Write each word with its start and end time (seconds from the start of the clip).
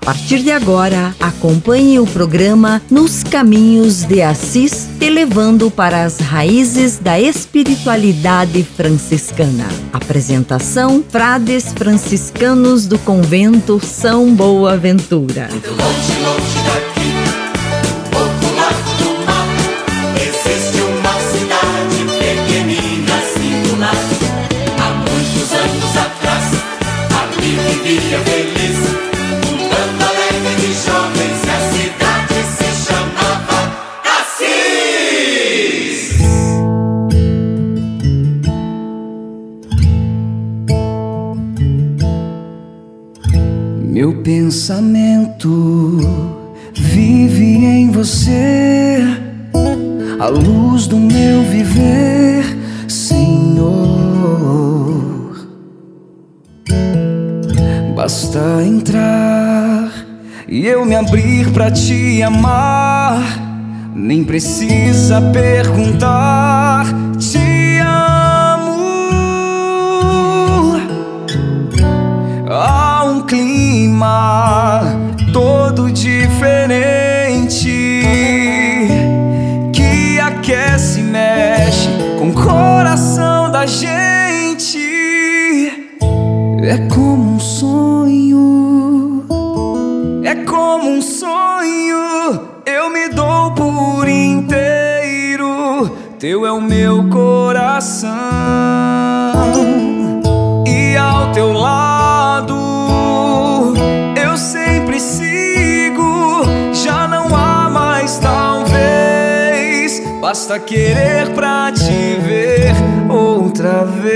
Partir 0.00 0.42
de 0.42 0.50
agora, 0.50 1.14
acompanhe 1.20 1.98
o 1.98 2.06
programa 2.06 2.80
Nos 2.90 3.22
Caminhos 3.22 4.04
de 4.04 4.22
Assis, 4.22 4.88
te 4.98 5.10
levando 5.10 5.70
para 5.70 6.04
as 6.04 6.18
raízes 6.18 6.98
da 6.98 7.20
espiritualidade 7.20 8.62
franciscana. 8.64 9.68
Apresentação: 9.92 11.04
Frades 11.08 11.72
franciscanos 11.72 12.86
do 12.86 12.98
convento 12.98 13.80
São 13.84 14.34
Boaventura. 14.34 15.48
Muito 15.50 15.70
longe, 15.70 16.20
longe 16.22 16.59
pra 61.60 61.70
te 61.70 62.22
amar, 62.22 63.20
nem 63.94 64.24
precisa 64.24 65.20
perguntar. 65.20 66.86
Te 67.18 67.78
amo. 67.84 68.80
Há 72.48 73.04
um 73.04 73.26
clima 73.26 74.80
todo 75.34 75.92
diferente 75.92 77.68
que 79.70 80.18
aquece 80.18 81.00
e 81.00 81.02
mexe 81.02 81.90
com 82.18 82.30
o 82.30 82.32
coração 82.32 83.50
da 83.50 83.66
gente. 83.66 84.78
É 86.62 86.78
como 86.88 87.09
é 96.50 96.52
o 96.52 96.60
meu 96.60 97.08
coração 97.08 98.10
e 100.66 100.96
ao 100.96 101.30
teu 101.30 101.52
lado 101.52 102.56
eu 104.20 104.36
sempre 104.36 104.98
sigo. 104.98 106.42
Já 106.72 107.06
não 107.06 107.36
há 107.36 107.70
mais 107.70 108.18
talvez. 108.18 110.02
Basta 110.20 110.58
querer 110.58 111.32
pra 111.34 111.70
te 111.70 112.18
ver 112.18 112.74
outra 113.08 113.84
vez. 113.84 114.10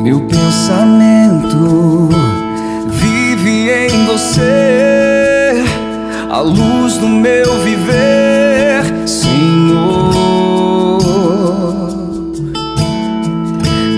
Meu 0.00 0.24
pensamento 0.28 2.27
a 6.38 6.40
luz 6.40 6.96
do 6.98 7.08
meu 7.08 7.58
viver, 7.64 8.84
Senhor. 9.08 10.22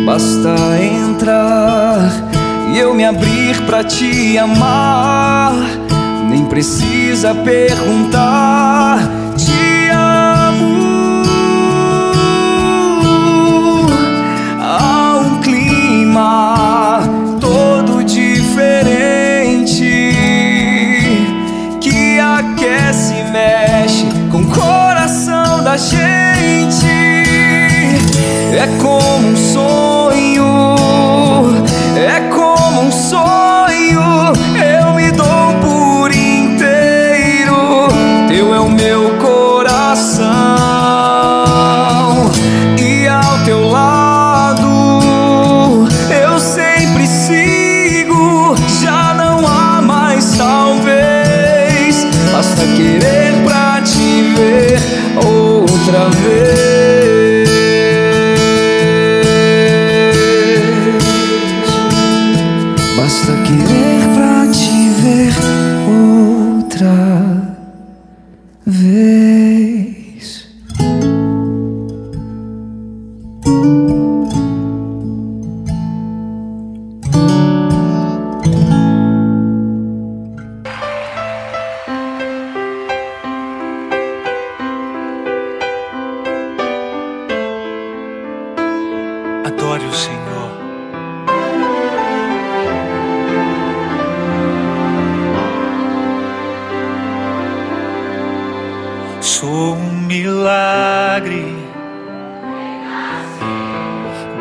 Basta 0.06 0.55
entrar 0.83 2.11
e 2.73 2.78
eu 2.78 2.95
me 2.95 3.05
abrir 3.05 3.61
pra 3.67 3.84
te 3.84 4.39
amar, 4.39 5.53
nem 6.31 6.47
precisa 6.47 7.34
perguntar. 7.34 9.19
É 28.60 28.66
como 28.76 29.28
um 29.28 29.37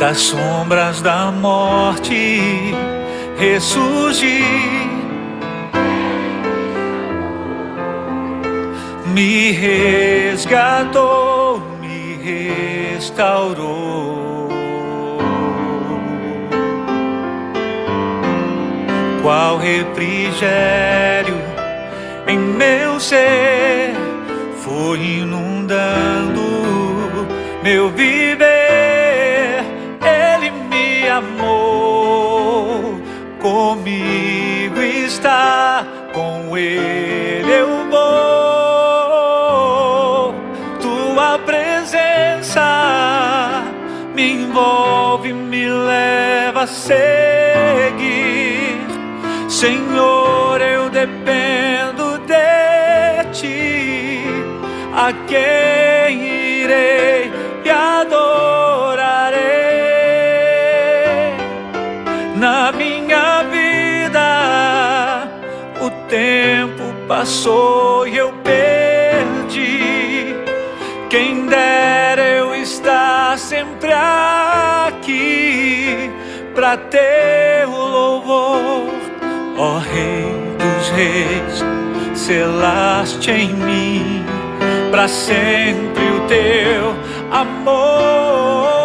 das 0.09 0.21
sombras 0.21 1.01
da 1.03 1.31
morte 1.31 2.73
ressurgi. 3.37 4.43
Me 9.05 9.51
resgatou, 9.51 10.41
me 11.79 12.17
restaurou. 12.95 14.49
Qual 19.21 19.57
refrigério 19.57 21.35
em 22.27 22.39
meu 22.39 22.99
ser 22.99 23.93
foi 24.57 24.99
inundando 25.19 26.41
meu 27.61 27.91
viver. 27.91 28.38
Comigo 33.49 34.79
está, 34.79 35.83
com 36.13 36.55
ele 36.55 37.51
eu 37.51 37.89
vou. 37.89 37.99
Tua 40.79 41.39
presença 41.39 42.61
me 44.13 44.33
envolve, 44.33 45.33
me 45.33 45.67
leva 45.67 46.61
a 46.63 46.67
seguir. 46.67 46.99
Senhor, 49.49 50.61
eu 50.61 50.91
dependo 50.91 52.19
de 52.19 53.25
ti. 53.33 54.25
A 54.93 55.11
quem 55.27 56.61
irei 56.61 57.38
passou 67.19 68.07
e 68.07 68.15
eu 68.15 68.31
perdi. 68.45 70.33
Quem 71.09 71.47
dera 71.47 72.21
eu 72.21 72.55
estar 72.55 73.37
sempre 73.37 73.91
aqui 73.91 76.09
para 76.55 76.77
ter 76.77 77.67
o 77.67 77.75
louvor, 77.75 78.85
ó 79.57 79.79
Rei 79.79 80.31
dos 80.59 80.89
Reis, 80.91 81.61
selaste 82.17 83.31
em 83.31 83.53
mim 83.53 84.25
para 84.89 85.09
sempre 85.09 86.11
o 86.11 86.21
teu 86.25 86.95
amor. 87.31 88.78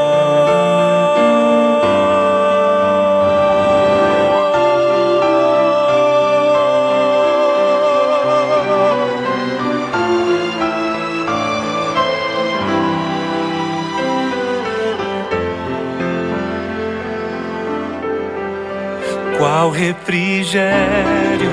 Refrigério 19.74 21.50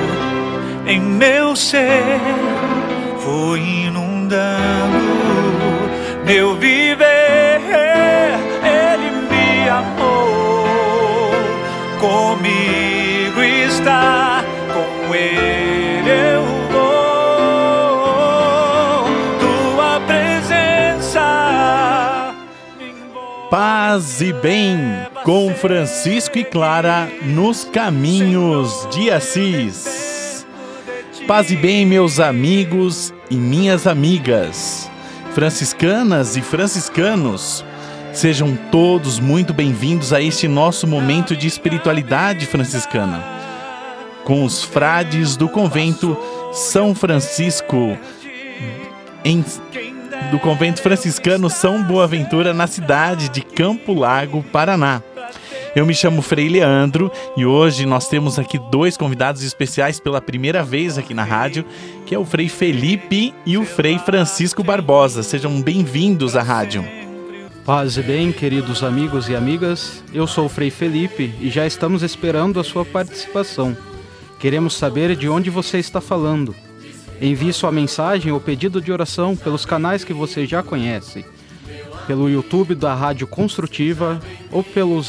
em 0.86 1.02
meu 1.02 1.56
ser 1.56 2.20
foi 3.20 3.60
inundando 3.60 5.12
meu 6.26 6.56
viver. 6.56 7.62
Ele 8.64 9.12
me 9.30 9.70
amou, 9.70 11.34
comigo 12.00 13.42
está, 13.42 14.44
com 14.74 15.14
ele 15.14 16.10
eu 16.10 16.44
vou. 16.72 16.82
Tua 19.40 20.00
presença. 20.08 21.26
Paz 23.50 24.22
e 24.22 24.32
bem 24.32 25.11
com 25.24 25.54
Francisco 25.54 26.38
e 26.38 26.44
Clara 26.44 27.08
nos 27.22 27.64
caminhos 27.64 28.88
de 28.92 29.12
Assis. 29.12 30.46
Paz 31.28 31.52
e 31.52 31.56
bem, 31.56 31.86
meus 31.86 32.20
amigos 32.20 33.14
e 33.30 33.36
minhas 33.36 33.86
amigas, 33.86 34.90
franciscanas 35.34 36.36
e 36.38 36.42
franciscanos. 36.42 37.64
Sejam 38.12 38.58
todos 38.72 39.20
muito 39.20 39.54
bem-vindos 39.54 40.12
a 40.12 40.22
este 40.22 40.48
nosso 40.48 40.88
momento 40.88 41.36
de 41.36 41.48
espiritualidade 41.48 42.46
franciscana. 42.48 43.24
Com 44.24 44.44
os 44.44 44.64
frades 44.64 45.38
do 45.38 45.48
convento 45.48 46.18
São 46.52 46.96
Francisco 46.96 47.98
em 49.24 49.46
do 50.32 50.40
convento 50.40 50.82
franciscano 50.82 51.50
São 51.50 51.84
Boaventura 51.84 52.54
na 52.54 52.68
cidade 52.68 53.30
de 53.30 53.42
Campo 53.42 53.94
Largo, 53.94 54.44
Paraná. 54.44 55.02
Eu 55.74 55.86
me 55.86 55.94
chamo 55.94 56.22
Frei 56.22 56.50
Leandro 56.50 57.10
e 57.38 57.46
hoje 57.46 57.86
nós 57.86 58.10
temos 58.10 58.38
aqui 58.38 58.60
dois 58.70 58.98
convidados 58.98 59.42
especiais 59.42 60.02
pela 60.02 60.20
primeira 60.20 60.64
vez 60.64 60.98
aqui 60.98 61.14
na 61.14 61.24
rádio, 61.24 61.64
que 62.06 62.14
é 62.14 62.20
o 62.20 62.26
Frei 62.26 62.50
Felipe 62.50 63.34
e 63.46 63.58
o 63.58 63.64
Frei 63.64 63.98
Francisco 63.98 64.66
Barbosa. 64.66 65.24
Sejam 65.24 65.62
bem-vindos 65.62 66.36
à 66.36 66.42
rádio. 66.42 66.84
Paz 67.66 67.96
e 67.96 68.02
bem, 68.02 68.34
queridos 68.34 68.84
amigos 68.84 69.30
e 69.30 69.36
amigas. 69.36 70.04
Eu 70.14 70.28
sou 70.28 70.48
o 70.48 70.50
Frei 70.50 70.70
Felipe 70.70 71.34
e 71.40 71.50
já 71.50 71.66
estamos 71.66 72.04
esperando 72.04 72.60
a 72.60 72.66
sua 72.66 72.84
participação. 72.84 73.76
Queremos 74.40 74.74
saber 74.74 75.16
de 75.16 75.30
onde 75.30 75.50
você 75.50 75.78
está 75.78 76.02
falando. 76.02 76.54
Envie 77.22 77.54
sua 77.54 77.72
mensagem 77.72 78.30
ou 78.30 78.42
pedido 78.42 78.82
de 78.82 78.92
oração 78.92 79.38
pelos 79.38 79.66
canais 79.66 80.04
que 80.04 80.12
você 80.12 80.46
já 80.46 80.62
conhece, 80.62 81.24
pelo 82.08 82.30
YouTube 82.30 82.76
da 82.76 82.94
Rádio 82.94 83.26
Construtiva 83.26 84.20
ou 84.52 84.64
pelo, 84.64 85.02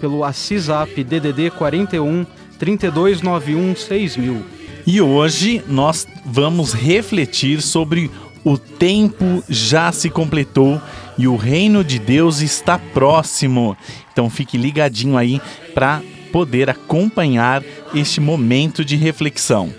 pelo 0.00 0.18
WhatsApp 0.18 1.04
DDD 1.04 1.50
41 1.50 2.26
3291 2.58 3.76
6000. 3.76 4.42
E 4.86 5.00
hoje 5.00 5.62
nós 5.68 6.06
vamos 6.24 6.72
refletir 6.72 7.60
sobre 7.60 8.10
o 8.42 8.56
tempo 8.56 9.44
já 9.48 9.92
se 9.92 10.08
completou 10.08 10.80
e 11.18 11.28
o 11.28 11.36
reino 11.36 11.84
de 11.84 11.98
Deus 11.98 12.40
está 12.40 12.78
próximo. 12.78 13.76
Então 14.12 14.30
fique 14.30 14.56
ligadinho 14.56 15.16
aí 15.16 15.40
para 15.74 16.02
poder 16.32 16.70
acompanhar 16.70 17.62
este 17.94 18.20
momento 18.20 18.84
de 18.84 18.96
reflexão. 18.96 19.72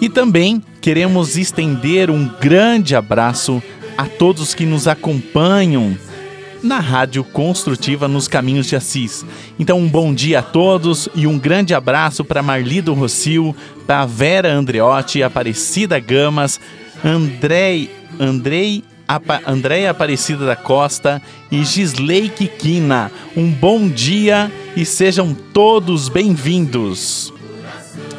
E 0.00 0.08
também 0.08 0.62
queremos 0.80 1.36
estender 1.36 2.10
um 2.10 2.30
grande 2.40 2.94
abraço 2.94 3.60
a 3.96 4.06
todos 4.06 4.54
que 4.54 4.64
nos 4.64 4.86
acompanham 4.86 5.96
na 6.62 6.78
Rádio 6.78 7.22
Construtiva 7.24 8.08
nos 8.08 8.28
Caminhos 8.28 8.66
de 8.66 8.76
Assis. 8.76 9.24
Então, 9.58 9.78
um 9.78 9.88
bom 9.88 10.12
dia 10.12 10.40
a 10.40 10.42
todos 10.42 11.08
e 11.14 11.26
um 11.26 11.38
grande 11.38 11.74
abraço 11.74 12.24
para 12.24 12.42
Marlido 12.42 12.94
Rocio, 12.94 13.54
para 13.86 14.04
Vera 14.06 14.52
Andreotti, 14.52 15.22
Aparecida 15.22 15.98
Gamas, 15.98 16.60
Andrei, 17.04 17.90
Andrei, 18.18 18.82
Apa, 19.06 19.40
Andréia 19.46 19.90
Aparecida 19.90 20.44
da 20.44 20.56
Costa 20.56 21.22
e 21.50 21.64
Gisley 21.64 22.28
Kikina. 22.28 23.10
Um 23.36 23.50
bom 23.50 23.88
dia 23.88 24.50
e 24.76 24.84
sejam 24.84 25.34
todos 25.52 26.08
bem-vindos. 26.08 27.32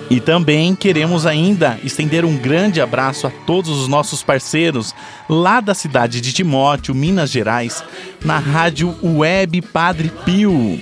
E 0.10 0.20
também 0.20 0.74
queremos 0.76 1.26
ainda 1.26 1.80
estender 1.84 2.26
um 2.26 2.36
grande 2.36 2.82
abraço 2.82 3.28
a 3.28 3.30
todos 3.30 3.70
os 3.70 3.88
nossos 3.88 4.24
parceiros 4.24 4.96
lá 5.30 5.62
da 5.62 5.76
cidade 5.76 6.20
de 6.20 6.34
Timóteo, 6.34 6.96
Minas 6.96 7.30
Gerais, 7.30 7.84
na 8.26 8.40
rádio 8.40 8.96
Web 9.04 9.62
Padre 9.62 10.12
Pio. 10.26 10.80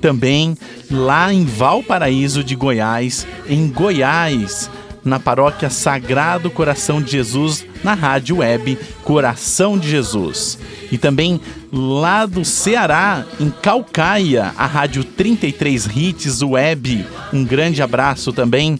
Também 0.00 0.56
lá 0.88 1.32
em 1.32 1.44
Valparaíso 1.44 2.44
de 2.44 2.54
Goiás, 2.54 3.26
em 3.48 3.66
Goiás, 3.68 4.70
na 5.08 5.18
paróquia 5.18 5.70
Sagrado 5.70 6.50
Coração 6.50 7.02
de 7.02 7.10
Jesus, 7.12 7.64
na 7.82 7.94
rádio 7.94 8.36
web 8.36 8.78
Coração 9.02 9.78
de 9.78 9.88
Jesus. 9.88 10.58
E 10.92 10.96
também 10.96 11.40
lá 11.72 12.26
do 12.26 12.44
Ceará, 12.44 13.24
em 13.40 13.50
Calcaia, 13.50 14.52
a 14.56 14.66
rádio 14.66 15.02
33 15.02 15.88
Hits 15.94 16.42
Web. 16.42 17.04
Um 17.32 17.44
grande 17.44 17.82
abraço 17.82 18.32
também. 18.32 18.78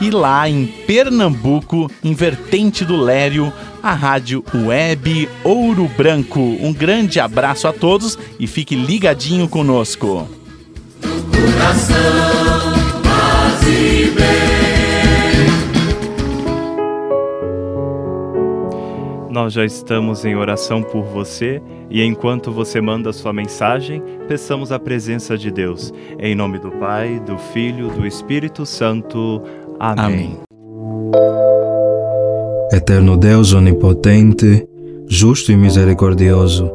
E 0.00 0.10
lá 0.10 0.48
em 0.48 0.66
Pernambuco, 0.66 1.90
em 2.02 2.14
Vertente 2.14 2.84
do 2.84 2.96
Lério, 2.96 3.52
a 3.82 3.92
rádio 3.92 4.44
web 4.54 5.28
Ouro 5.44 5.90
Branco. 5.96 6.40
Um 6.40 6.72
grande 6.72 7.20
abraço 7.20 7.68
a 7.68 7.72
todos 7.72 8.18
e 8.38 8.46
fique 8.46 8.74
ligadinho 8.74 9.46
conosco. 9.48 10.28
Nós 19.30 19.52
já 19.52 19.64
estamos 19.64 20.24
em 20.24 20.34
oração 20.34 20.82
por 20.82 21.04
você 21.04 21.62
e 21.88 22.02
enquanto 22.02 22.50
você 22.50 22.80
manda 22.80 23.12
sua 23.12 23.32
mensagem, 23.32 24.02
peçamos 24.26 24.72
a 24.72 24.78
presença 24.78 25.38
de 25.38 25.52
Deus. 25.52 25.94
Em 26.18 26.34
nome 26.34 26.58
do 26.58 26.72
Pai, 26.72 27.20
do 27.20 27.38
Filho, 27.38 27.90
do 27.90 28.04
Espírito 28.04 28.66
Santo. 28.66 29.40
Amém. 29.78 30.04
Amém. 30.04 30.38
Eterno 32.72 33.16
Deus 33.16 33.52
onipotente, 33.52 34.66
justo 35.06 35.52
e 35.52 35.56
misericordioso, 35.56 36.68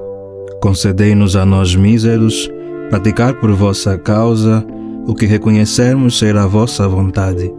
concedei-nos 0.62 1.36
a 1.36 1.46
nós 1.46 1.76
míseros 1.76 2.50
praticar 2.90 3.34
por 3.34 3.52
vossa 3.52 3.98
causa 3.98 4.66
o 5.06 5.14
que 5.14 5.26
reconhecermos 5.26 6.18
ser 6.18 6.38
a 6.38 6.48
vossa 6.48 6.88
vontade, 6.88 7.54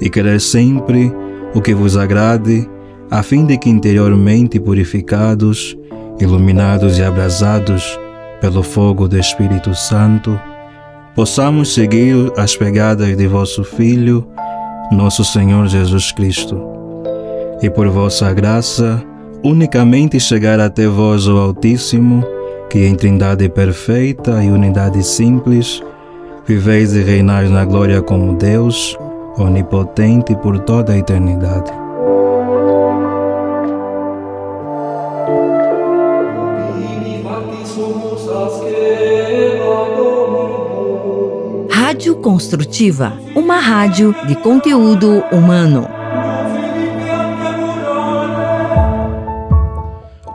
e 0.00 0.08
querer 0.08 0.40
sempre 0.40 1.12
o 1.52 1.60
que 1.60 1.74
vos 1.74 1.96
agrade, 1.96 2.68
a 3.10 3.22
fim 3.22 3.44
de 3.46 3.56
que 3.56 3.70
interiormente 3.70 4.60
purificados, 4.60 5.76
iluminados 6.20 6.98
e 6.98 7.02
abrasados 7.02 7.98
pelo 8.40 8.62
fogo 8.62 9.08
do 9.08 9.18
Espírito 9.18 9.74
Santo, 9.74 10.38
possamos 11.14 11.74
seguir 11.74 12.32
as 12.36 12.56
pegadas 12.56 13.16
de 13.16 13.26
vosso 13.26 13.64
Filho, 13.64 14.26
nosso 14.92 15.24
Senhor 15.24 15.66
Jesus 15.66 16.12
Cristo 16.12 16.78
e 17.62 17.68
por 17.68 17.88
vossa 17.88 18.32
graça, 18.32 19.02
unicamente 19.42 20.20
chegar 20.20 20.60
até 20.60 20.86
vós, 20.86 21.26
o 21.26 21.36
Altíssimo, 21.36 22.24
que 22.70 22.84
em 22.86 22.94
trindade 22.94 23.48
perfeita 23.48 24.42
e 24.42 24.50
unidade 24.50 25.02
simples, 25.02 25.82
viveis 26.46 26.94
e 26.94 27.02
reinais 27.02 27.50
na 27.50 27.64
glória 27.64 28.00
como 28.00 28.36
Deus, 28.36 28.96
onipotente 29.36 30.34
por 30.36 30.58
toda 30.60 30.92
a 30.92 30.98
eternidade. 30.98 31.87
Rádio 41.98 42.14
Construtiva, 42.18 43.12
uma 43.34 43.58
rádio 43.58 44.14
de 44.24 44.36
conteúdo 44.36 45.24
humano. 45.32 45.88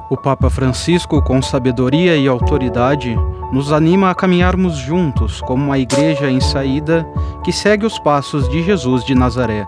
O 0.09 0.17
Papa 0.17 0.49
Francisco, 0.49 1.21
com 1.21 1.41
sabedoria 1.41 2.17
e 2.17 2.27
autoridade, 2.27 3.17
nos 3.53 3.71
anima 3.71 4.09
a 4.09 4.13
caminharmos 4.13 4.75
juntos 4.75 5.39
como 5.39 5.63
uma 5.63 5.79
igreja 5.79 6.29
em 6.29 6.41
saída 6.41 7.07
que 7.45 7.53
segue 7.53 7.85
os 7.85 7.97
passos 7.97 8.49
de 8.49 8.61
Jesus 8.61 9.05
de 9.05 9.15
Nazaré. 9.15 9.65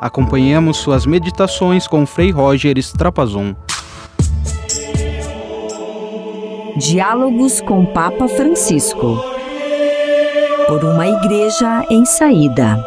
Acompanhemos 0.00 0.76
suas 0.76 1.04
meditações 1.04 1.88
com 1.88 2.06
Frei 2.06 2.30
Roger 2.30 2.78
Strapazon. 2.78 3.56
Diálogos 6.76 7.60
com 7.60 7.84
Papa 7.86 8.28
Francisco. 8.28 9.31
Por 10.72 10.86
uma 10.86 11.06
igreja 11.06 11.84
em 11.90 12.02
saída. 12.06 12.82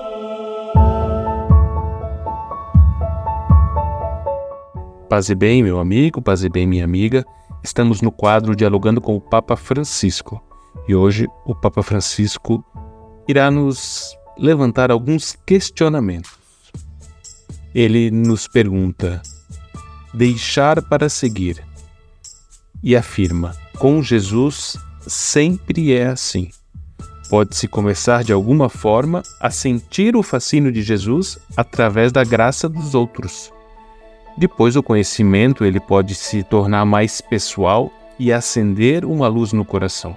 Paz 5.08 5.30
e 5.30 5.36
bem, 5.36 5.62
meu 5.62 5.80
amigo, 5.80 6.20
paz 6.20 6.44
e 6.44 6.50
bem, 6.50 6.66
minha 6.66 6.84
amiga. 6.84 7.24
Estamos 7.64 8.02
no 8.02 8.12
quadro 8.12 8.56
Dialogando 8.56 9.00
com 9.00 9.16
o 9.16 9.22
Papa 9.22 9.56
Francisco. 9.56 10.42
E 10.88 10.96
hoje 10.96 11.28
o 11.46 11.54
Papa 11.54 11.84
Francisco 11.84 12.66
irá 13.28 13.52
nos 13.52 14.18
levantar 14.36 14.90
alguns 14.90 15.38
questionamentos. 15.46 16.32
Ele 17.72 18.10
nos 18.10 18.48
pergunta: 18.48 19.22
deixar 20.12 20.82
para 20.82 21.08
seguir. 21.08 21.64
E 22.82 22.96
afirma: 22.96 23.56
com 23.78 24.02
Jesus 24.02 24.76
sempre 25.06 25.94
é 25.94 26.08
assim. 26.08 26.50
Pode-se 27.30 27.68
começar 27.68 28.24
de 28.24 28.32
alguma 28.32 28.70
forma 28.70 29.24
a 29.40 29.50
sentir 29.50 30.16
o 30.16 30.22
fascínio 30.22 30.72
de 30.72 30.84
Jesus 30.84 31.40
através 31.58 32.12
da 32.12 32.24
graça 32.24 32.70
dos 32.70 32.94
outros. 32.94 33.52
Depois 34.38 34.76
o 34.76 34.84
conhecimento 34.84 35.66
ele 35.66 35.80
pode 35.80 36.14
se 36.14 36.44
tornar 36.44 36.86
mais 36.86 37.22
pessoal 37.22 37.92
e 38.20 38.32
acender 38.32 39.06
uma 39.06 39.28
luz 39.28 39.54
no 39.54 39.66
coração. 39.66 40.16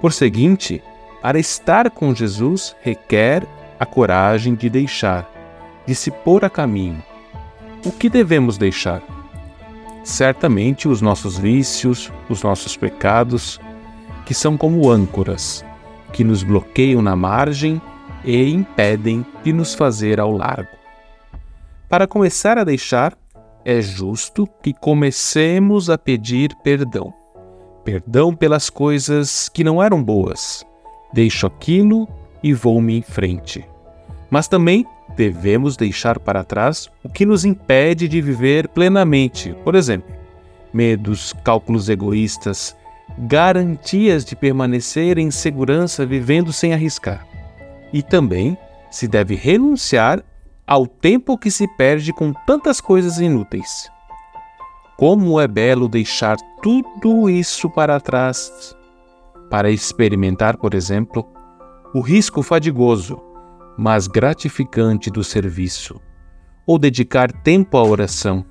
Por 0.00 0.12
seguinte, 0.12 0.82
para 1.20 1.38
estar 1.38 1.90
com 1.90 2.14
Jesus 2.14 2.74
requer 2.80 3.46
a 3.78 3.84
coragem 3.84 4.54
de 4.54 4.70
deixar, 4.70 5.28
de 5.86 5.94
se 5.94 6.10
pôr 6.10 6.44
a 6.44 6.50
caminho. 6.50 7.02
O 7.84 7.90
que 7.90 8.08
devemos 8.08 8.56
deixar? 8.56 9.02
Certamente 10.02 10.88
os 10.88 11.02
nossos 11.02 11.38
vícios, 11.38 12.10
os 12.28 12.42
nossos 12.42 12.76
pecados, 12.76 13.60
que 14.24 14.34
são 14.34 14.56
como 14.56 14.90
âncoras, 14.90 15.64
que 16.14 16.22
nos 16.22 16.44
bloqueiam 16.44 17.02
na 17.02 17.16
margem 17.16 17.82
e 18.24 18.48
impedem 18.48 19.26
de 19.42 19.52
nos 19.52 19.74
fazer 19.74 20.20
ao 20.20 20.30
largo. 20.30 20.70
Para 21.88 22.06
começar 22.06 22.56
a 22.56 22.62
deixar, 22.62 23.18
é 23.64 23.82
justo 23.82 24.48
que 24.62 24.72
comecemos 24.72 25.90
a 25.90 25.98
pedir 25.98 26.54
perdão. 26.62 27.12
Perdão 27.84 28.32
pelas 28.32 28.70
coisas 28.70 29.48
que 29.48 29.64
não 29.64 29.82
eram 29.82 30.00
boas. 30.00 30.64
Deixo 31.12 31.48
aquilo 31.48 32.08
e 32.42 32.54
vou-me 32.54 32.96
em 32.96 33.02
frente. 33.02 33.68
Mas 34.30 34.46
também 34.46 34.86
devemos 35.16 35.76
deixar 35.76 36.20
para 36.20 36.44
trás 36.44 36.88
o 37.02 37.08
que 37.08 37.26
nos 37.26 37.44
impede 37.44 38.06
de 38.06 38.20
viver 38.20 38.68
plenamente. 38.68 39.52
Por 39.64 39.74
exemplo, 39.74 40.14
medos, 40.72 41.34
cálculos 41.44 41.88
egoístas, 41.88 42.76
garantias 43.18 44.24
de 44.24 44.34
permanecer 44.34 45.18
em 45.18 45.30
segurança 45.30 46.04
vivendo 46.04 46.52
sem 46.52 46.72
arriscar. 46.72 47.26
E 47.92 48.02
também 48.02 48.58
se 48.90 49.06
deve 49.06 49.34
renunciar 49.34 50.22
ao 50.66 50.86
tempo 50.86 51.38
que 51.38 51.50
se 51.50 51.68
perde 51.76 52.12
com 52.12 52.32
tantas 52.46 52.80
coisas 52.80 53.18
inúteis. 53.18 53.90
Como 54.96 55.40
é 55.40 55.46
belo 55.46 55.88
deixar 55.88 56.36
tudo 56.62 57.28
isso 57.28 57.68
para 57.68 58.00
trás 58.00 58.74
para 59.50 59.70
experimentar, 59.70 60.56
por 60.56 60.74
exemplo, 60.74 61.24
o 61.94 62.00
risco 62.00 62.42
fadigoso, 62.42 63.20
mas 63.76 64.06
gratificante 64.08 65.10
do 65.10 65.22
serviço, 65.22 66.00
ou 66.66 66.78
dedicar 66.78 67.30
tempo 67.30 67.76
à 67.76 67.84
oração, 67.84 68.44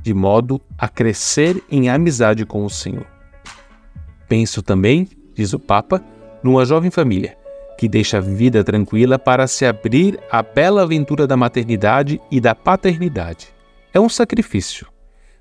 de 0.00 0.14
modo 0.14 0.60
a 0.78 0.88
crescer 0.88 1.62
em 1.70 1.90
amizade 1.90 2.46
com 2.46 2.64
o 2.64 2.70
Senhor. 2.70 3.15
Penso 4.28 4.62
também, 4.62 5.08
diz 5.34 5.52
o 5.52 5.58
Papa, 5.58 6.02
numa 6.42 6.64
jovem 6.64 6.90
família 6.90 7.36
que 7.76 7.88
deixa 7.88 8.18
a 8.18 8.20
vida 8.20 8.64
tranquila 8.64 9.18
para 9.18 9.46
se 9.46 9.66
abrir 9.66 10.18
à 10.30 10.42
bela 10.42 10.82
aventura 10.82 11.26
da 11.26 11.36
maternidade 11.36 12.20
e 12.30 12.40
da 12.40 12.54
paternidade. 12.54 13.48
É 13.92 14.00
um 14.00 14.08
sacrifício, 14.08 14.86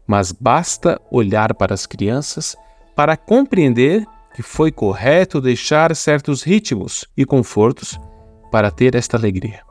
mas 0.06 0.32
basta 0.32 1.00
olhar 1.10 1.54
para 1.54 1.74
as 1.74 1.86
crianças 1.86 2.56
para 2.96 3.18
compreender 3.18 4.06
que 4.34 4.42
foi 4.42 4.72
correto 4.72 5.40
deixar 5.40 5.96
certos 5.96 6.44
ritmos 6.44 7.06
e 7.16 7.26
confortos 7.26 7.98
para 8.52 8.70
ter 8.70 8.96
esta 8.96 9.18
alegria. 9.18 9.62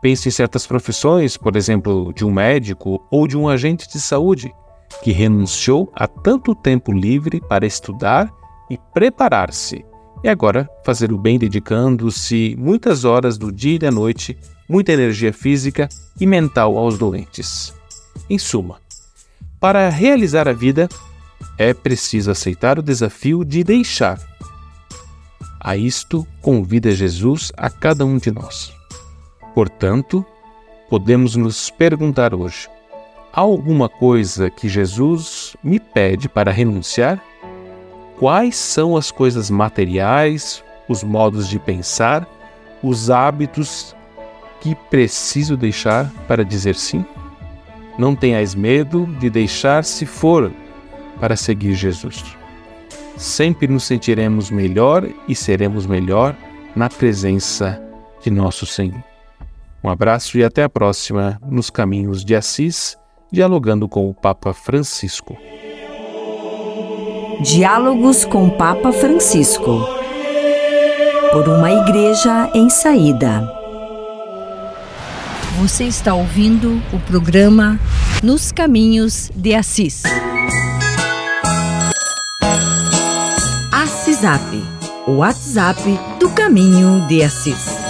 Pense 0.00 0.28
em 0.28 0.32
certas 0.32 0.66
profissões, 0.66 1.36
por 1.36 1.56
exemplo, 1.56 2.12
de 2.14 2.24
um 2.24 2.30
médico 2.30 3.06
ou 3.10 3.26
de 3.26 3.36
um 3.36 3.48
agente 3.48 3.88
de 3.90 4.00
saúde, 4.00 4.52
que 5.02 5.12
renunciou 5.12 5.90
a 5.94 6.06
tanto 6.06 6.54
tempo 6.54 6.92
livre 6.92 7.40
para 7.40 7.66
estudar 7.66 8.32
e 8.70 8.78
preparar-se 8.92 9.84
e 10.24 10.28
agora, 10.30 10.66
fazer 10.82 11.12
o 11.12 11.18
bem 11.18 11.38
dedicando-se 11.38 12.56
muitas 12.58 13.04
horas 13.04 13.36
do 13.36 13.52
dia 13.52 13.74
e 13.74 13.78
da 13.78 13.90
noite, 13.90 14.34
muita 14.66 14.90
energia 14.90 15.34
física 15.34 15.86
e 16.18 16.26
mental 16.26 16.78
aos 16.78 16.96
doentes. 16.96 17.74
Em 18.30 18.38
suma, 18.38 18.80
para 19.60 19.90
realizar 19.90 20.48
a 20.48 20.54
vida, 20.54 20.88
é 21.58 21.74
preciso 21.74 22.30
aceitar 22.30 22.78
o 22.78 22.82
desafio 22.82 23.44
de 23.44 23.62
deixar. 23.62 24.18
A 25.60 25.76
isto 25.76 26.26
convida 26.40 26.90
Jesus 26.92 27.52
a 27.54 27.68
cada 27.68 28.06
um 28.06 28.16
de 28.16 28.30
nós. 28.30 28.72
Portanto, 29.54 30.24
podemos 30.88 31.36
nos 31.36 31.68
perguntar 31.68 32.32
hoje: 32.34 32.66
alguma 33.34 33.88
coisa 33.88 34.48
que 34.48 34.68
Jesus 34.68 35.56
me 35.62 35.78
pede 35.78 36.28
para 36.28 36.50
renunciar? 36.50 37.22
quais 38.18 38.56
são 38.56 38.96
as 38.96 39.10
coisas 39.10 39.50
materiais, 39.50 40.62
os 40.88 41.02
modos 41.02 41.48
de 41.48 41.58
pensar, 41.58 42.26
os 42.82 43.10
hábitos 43.10 43.94
que 44.60 44.74
preciso 44.74 45.56
deixar 45.56 46.10
para 46.26 46.44
dizer 46.44 46.74
sim? 46.74 47.04
Não 47.98 48.14
tenhais 48.14 48.54
medo 48.54 49.06
de 49.18 49.30
deixar 49.30 49.84
se 49.84 50.06
for 50.06 50.52
para 51.20 51.36
seguir 51.36 51.74
Jesus. 51.74 52.24
Sempre 53.16 53.68
nos 53.68 53.84
sentiremos 53.84 54.50
melhor 54.50 55.08
e 55.28 55.34
seremos 55.34 55.86
melhor 55.86 56.34
na 56.74 56.88
presença 56.88 57.80
de 58.22 58.30
nosso 58.30 58.66
Senhor. 58.66 59.02
Um 59.82 59.88
abraço 59.88 60.38
e 60.38 60.42
até 60.44 60.64
a 60.64 60.68
próxima 60.68 61.38
nos 61.46 61.70
Caminhos 61.70 62.24
de 62.24 62.34
Assis, 62.34 62.96
dialogando 63.34 63.88
com 63.88 64.08
o 64.08 64.14
Papa 64.14 64.54
Francisco. 64.54 65.36
Diálogos 67.42 68.24
com 68.24 68.48
Papa 68.48 68.92
Francisco. 68.92 69.84
Por 71.32 71.48
uma 71.48 71.68
igreja 71.72 72.48
em 72.54 72.70
saída. 72.70 73.42
Você 75.58 75.84
está 75.84 76.14
ouvindo 76.14 76.80
o 76.92 77.00
programa 77.00 77.80
Nos 78.22 78.52
Caminhos 78.52 79.32
de 79.34 79.52
Assis. 79.52 80.04
Assisap, 83.72 84.62
o 85.08 85.16
WhatsApp 85.16 85.82
do 86.20 86.30
Caminho 86.30 87.04
de 87.08 87.24
Assis. 87.24 87.83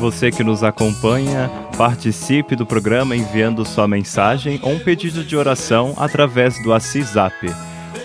Você 0.00 0.30
que 0.30 0.44
nos 0.44 0.62
acompanha, 0.62 1.50
participe 1.76 2.54
do 2.54 2.64
programa 2.64 3.16
enviando 3.16 3.64
sua 3.64 3.88
mensagem 3.88 4.60
ou 4.62 4.72
um 4.72 4.78
pedido 4.78 5.24
de 5.24 5.36
oração 5.36 5.94
através 5.96 6.62
do 6.62 6.72
ACISAP. 6.72 7.52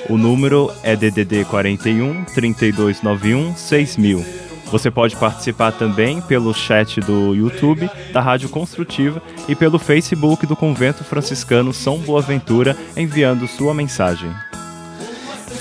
O 0.09 0.17
número 0.17 0.71
é 0.81 0.95
DDD 0.95 1.45
41 1.45 2.25
3291 2.25 3.55
6000. 3.55 4.25
Você 4.71 4.89
pode 4.89 5.15
participar 5.15 5.71
também 5.71 6.19
pelo 6.19 6.51
chat 6.51 6.99
do 6.99 7.35
YouTube 7.35 7.87
da 8.11 8.21
Rádio 8.21 8.49
Construtiva 8.49 9.21
e 9.47 9.55
pelo 9.55 9.77
Facebook 9.77 10.47
do 10.47 10.55
Convento 10.55 11.03
Franciscano 11.03 11.71
São 11.71 11.99
Boaventura, 11.99 12.75
enviando 12.97 13.47
sua 13.47 13.71
mensagem. 13.71 14.31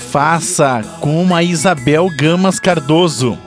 Faça 0.09 0.83
como 0.99 1.35
a 1.35 1.43
Isabel 1.43 2.09
Gamas 2.17 2.59
Cardoso. 2.59 3.37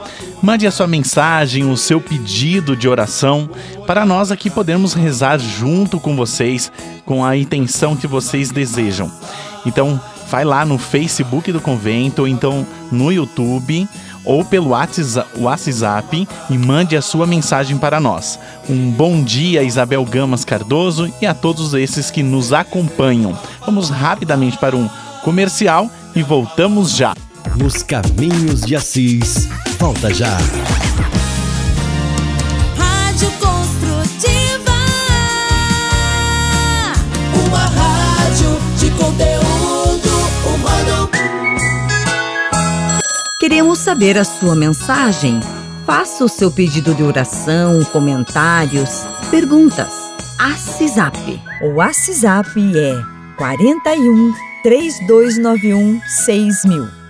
Mande 0.46 0.64
a 0.64 0.70
sua 0.70 0.86
mensagem, 0.86 1.68
o 1.68 1.76
seu 1.76 2.00
pedido 2.00 2.76
de 2.76 2.88
oração, 2.88 3.50
para 3.84 4.06
nós 4.06 4.30
aqui 4.30 4.48
podermos 4.48 4.94
rezar 4.94 5.40
junto 5.40 5.98
com 5.98 6.14
vocês, 6.14 6.70
com 7.04 7.24
a 7.24 7.36
intenção 7.36 7.96
que 7.96 8.06
vocês 8.06 8.52
desejam. 8.52 9.10
Então, 9.66 10.00
vai 10.30 10.44
lá 10.44 10.64
no 10.64 10.78
Facebook 10.78 11.50
do 11.50 11.60
convento, 11.60 12.22
ou 12.22 12.28
então 12.28 12.64
no 12.92 13.10
YouTube, 13.10 13.88
ou 14.24 14.44
pelo 14.44 14.70
WhatsApp 14.70 16.28
e 16.48 16.56
mande 16.56 16.96
a 16.96 17.02
sua 17.02 17.26
mensagem 17.26 17.76
para 17.76 17.98
nós. 17.98 18.38
Um 18.68 18.92
bom 18.92 19.24
dia, 19.24 19.64
Isabel 19.64 20.04
Gamas 20.04 20.44
Cardoso, 20.44 21.12
e 21.20 21.26
a 21.26 21.34
todos 21.34 21.74
esses 21.74 22.08
que 22.08 22.22
nos 22.22 22.52
acompanham. 22.52 23.36
Vamos 23.64 23.90
rapidamente 23.90 24.56
para 24.58 24.76
um 24.76 24.88
comercial 25.24 25.90
e 26.14 26.22
voltamos 26.22 26.92
já. 26.92 27.16
Nos 27.56 27.82
caminhos 27.82 28.60
de 28.60 28.76
Assis. 28.76 29.48
Volta 29.78 30.12
já. 30.12 30.38
Rádio 32.76 33.30
Construtiva. 33.32 34.72
Uma 37.46 37.58
rádio 37.58 38.58
de 38.78 38.90
conteúdo 38.92 40.08
humano. 40.46 41.10
Queremos 43.38 43.78
saber 43.78 44.16
a 44.16 44.24
sua 44.24 44.54
mensagem. 44.54 45.40
Faça 45.84 46.24
o 46.24 46.28
seu 46.28 46.50
pedido 46.50 46.94
de 46.94 47.02
oração, 47.02 47.84
comentários, 47.92 49.06
perguntas. 49.30 49.92
ACISAP. 50.38 51.40
O 51.62 51.74
WhatsApp 51.74 52.48
é 52.76 53.02
41 53.36 54.32
3291 54.62 56.00
6000. 56.24 57.05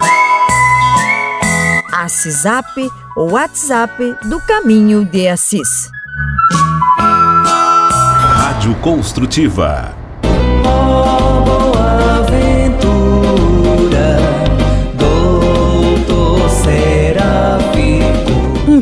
ACISAP, 2.07 2.89
o 3.17 3.33
WhatsApp 3.33 4.17
do 4.27 4.41
Caminho 4.41 5.05
de 5.05 5.27
Assis. 5.27 5.91
Rádio 7.01 8.77
Construtiva. 8.77 9.93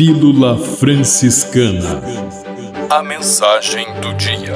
Pílula 0.00 0.56
Franciscana. 0.56 2.00
A 2.88 3.02
mensagem 3.02 3.84
do 4.00 4.14
dia. 4.14 4.54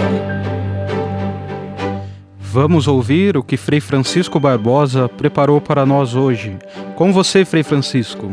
Vamos 2.40 2.88
ouvir 2.88 3.36
o 3.36 3.42
que 3.42 3.58
Frei 3.58 3.78
Francisco 3.78 4.40
Barbosa 4.40 5.06
preparou 5.06 5.60
para 5.60 5.84
nós 5.84 6.14
hoje. 6.14 6.56
Com 6.96 7.12
você, 7.12 7.44
Frei 7.44 7.62
Francisco. 7.62 8.26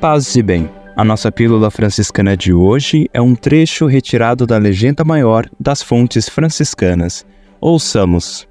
Paz 0.00 0.34
e 0.34 0.42
bem. 0.42 0.68
A 0.96 1.04
nossa 1.04 1.30
pílula 1.30 1.70
franciscana 1.70 2.36
de 2.36 2.52
hoje 2.52 3.08
é 3.14 3.22
um 3.22 3.36
trecho 3.36 3.86
retirado 3.86 4.48
da 4.48 4.58
legenda 4.58 5.04
maior 5.04 5.48
das 5.60 5.80
fontes 5.80 6.28
franciscanas. 6.28 7.24
Ouçamos. 7.60 8.48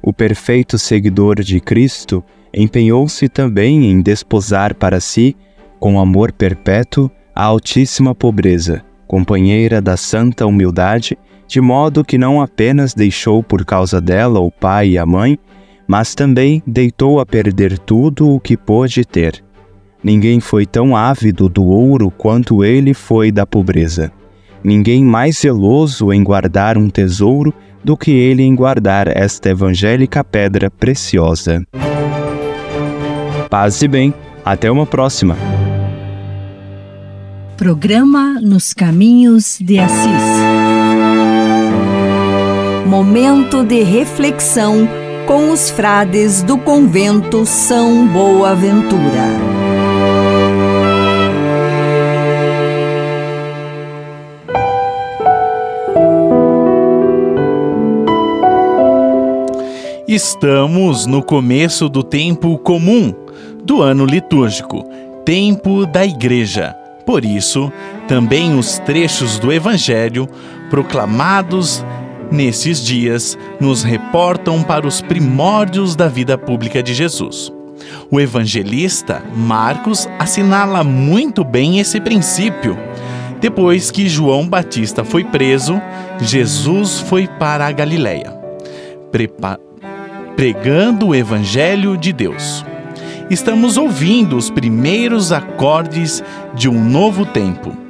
O 0.00 0.12
perfeito 0.12 0.78
seguidor 0.78 1.42
de 1.42 1.58
Cristo 1.58 2.24
empenhou-se 2.54 3.28
também 3.28 3.90
em 3.90 4.00
desposar 4.00 4.74
para 4.74 5.00
si, 5.00 5.36
com 5.78 6.00
amor 6.00 6.32
perpétuo, 6.32 7.10
a 7.34 7.44
altíssima 7.44 8.14
pobreza, 8.14 8.82
companheira 9.06 9.80
da 9.80 9.96
santa 9.96 10.46
humildade, 10.46 11.16
de 11.46 11.60
modo 11.60 12.04
que 12.04 12.18
não 12.18 12.40
apenas 12.40 12.94
deixou 12.94 13.42
por 13.42 13.64
causa 13.64 14.00
dela 14.00 14.40
o 14.40 14.50
pai 14.50 14.90
e 14.90 14.98
a 14.98 15.06
mãe, 15.06 15.38
mas 15.86 16.14
também 16.14 16.62
deitou 16.66 17.18
a 17.18 17.26
perder 17.26 17.78
tudo 17.78 18.28
o 18.28 18.38
que 18.38 18.56
pôde 18.56 19.04
ter. 19.04 19.42
Ninguém 20.02 20.40
foi 20.40 20.64
tão 20.64 20.96
ávido 20.96 21.48
do 21.48 21.64
ouro 21.64 22.10
quanto 22.10 22.64
ele 22.64 22.94
foi 22.94 23.32
da 23.32 23.44
pobreza. 23.44 24.12
Ninguém 24.62 25.04
mais 25.04 25.38
zeloso 25.38 26.12
em 26.12 26.22
guardar 26.22 26.78
um 26.78 26.88
tesouro 26.88 27.52
do 27.82 27.96
que 27.96 28.10
ele 28.10 28.42
em 28.42 28.54
guardar 28.54 29.08
esta 29.08 29.50
evangélica 29.50 30.22
pedra 30.22 30.70
preciosa. 30.70 31.62
Paz 33.50 33.82
e 33.82 33.88
bem, 33.88 34.14
até 34.44 34.70
uma 34.70 34.86
próxima. 34.86 35.36
Programa 37.56 38.40
Nos 38.40 38.72
Caminhos 38.72 39.58
de 39.60 39.76
Assis. 39.76 40.22
Momento 42.86 43.64
de 43.64 43.82
reflexão 43.82 44.88
com 45.26 45.50
os 45.50 45.68
frades 45.68 46.44
do 46.44 46.56
convento 46.58 47.44
São 47.44 48.06
Boaventura. 48.06 49.26
Estamos 60.06 61.04
no 61.04 61.20
começo 61.20 61.88
do 61.88 62.04
tempo 62.04 62.56
comum 62.58 63.12
do 63.64 63.82
ano 63.82 64.04
litúrgico, 64.04 64.84
tempo 65.24 65.86
da 65.86 66.04
igreja. 66.04 66.74
Por 67.06 67.24
isso, 67.24 67.72
também 68.06 68.58
os 68.58 68.78
trechos 68.80 69.38
do 69.38 69.52
Evangelho 69.52 70.28
proclamados 70.68 71.84
nesses 72.30 72.84
dias 72.84 73.36
nos 73.60 73.82
reportam 73.82 74.62
para 74.62 74.86
os 74.86 75.00
primórdios 75.00 75.96
da 75.96 76.08
vida 76.08 76.38
pública 76.38 76.82
de 76.82 76.94
Jesus. 76.94 77.52
O 78.10 78.20
evangelista 78.20 79.22
Marcos 79.34 80.08
assinala 80.18 80.84
muito 80.84 81.42
bem 81.42 81.78
esse 81.78 82.00
princípio. 82.00 82.78
Depois 83.40 83.90
que 83.90 84.08
João 84.08 84.46
Batista 84.46 85.02
foi 85.02 85.24
preso, 85.24 85.80
Jesus 86.20 87.00
foi 87.00 87.26
para 87.26 87.66
a 87.66 87.72
Galiléia. 87.72 88.38
Pregando 90.36 91.08
o 91.08 91.14
Evangelho 91.14 91.96
de 91.96 92.12
Deus. 92.12 92.64
Estamos 93.30 93.76
ouvindo 93.76 94.36
os 94.36 94.50
primeiros 94.50 95.32
acordes 95.32 96.22
de 96.54 96.68
um 96.68 96.84
novo 96.84 97.24
tempo 97.24 97.80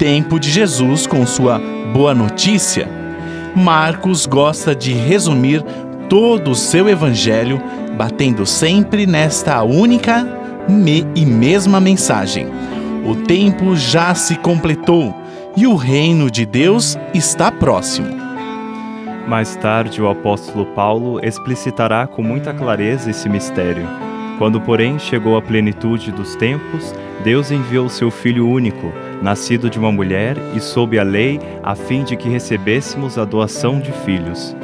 tempo 0.00 0.40
de 0.40 0.50
Jesus 0.50 1.06
com 1.06 1.26
sua 1.26 1.60
boa 1.92 2.14
notícia. 2.14 2.88
Marcos 3.54 4.24
gosta 4.24 4.74
de 4.74 4.94
resumir 4.94 5.62
todo 6.08 6.52
o 6.52 6.54
seu 6.54 6.88
evangelho, 6.88 7.62
batendo 7.98 8.46
sempre 8.46 9.04
nesta 9.04 9.62
única 9.62 10.26
e 11.14 11.26
mesma 11.26 11.82
mensagem. 11.82 12.46
O 13.06 13.14
tempo 13.14 13.76
já 13.76 14.14
se 14.14 14.36
completou 14.36 15.14
e 15.54 15.66
o 15.66 15.76
reino 15.76 16.30
de 16.30 16.46
Deus 16.46 16.96
está 17.12 17.52
próximo. 17.52 18.08
Mais 19.28 19.54
tarde, 19.56 20.00
o 20.00 20.08
apóstolo 20.08 20.64
Paulo 20.74 21.20
explicitará 21.22 22.06
com 22.06 22.22
muita 22.22 22.54
clareza 22.54 23.10
esse 23.10 23.28
mistério. 23.28 23.86
Quando, 24.40 24.58
porém, 24.58 24.98
chegou 24.98 25.36
a 25.36 25.42
plenitude 25.42 26.10
dos 26.10 26.34
tempos, 26.34 26.94
Deus 27.22 27.50
enviou 27.50 27.90
seu 27.90 28.10
Filho 28.10 28.48
único, 28.48 28.90
nascido 29.20 29.68
de 29.68 29.78
uma 29.78 29.92
mulher 29.92 30.34
e 30.56 30.60
sob 30.60 30.98
a 30.98 31.02
lei, 31.02 31.38
a 31.62 31.74
fim 31.74 32.02
de 32.04 32.16
que 32.16 32.26
recebêssemos 32.26 33.18
a 33.18 33.26
doação 33.26 33.78
de 33.78 33.92
filhos. 33.92 34.56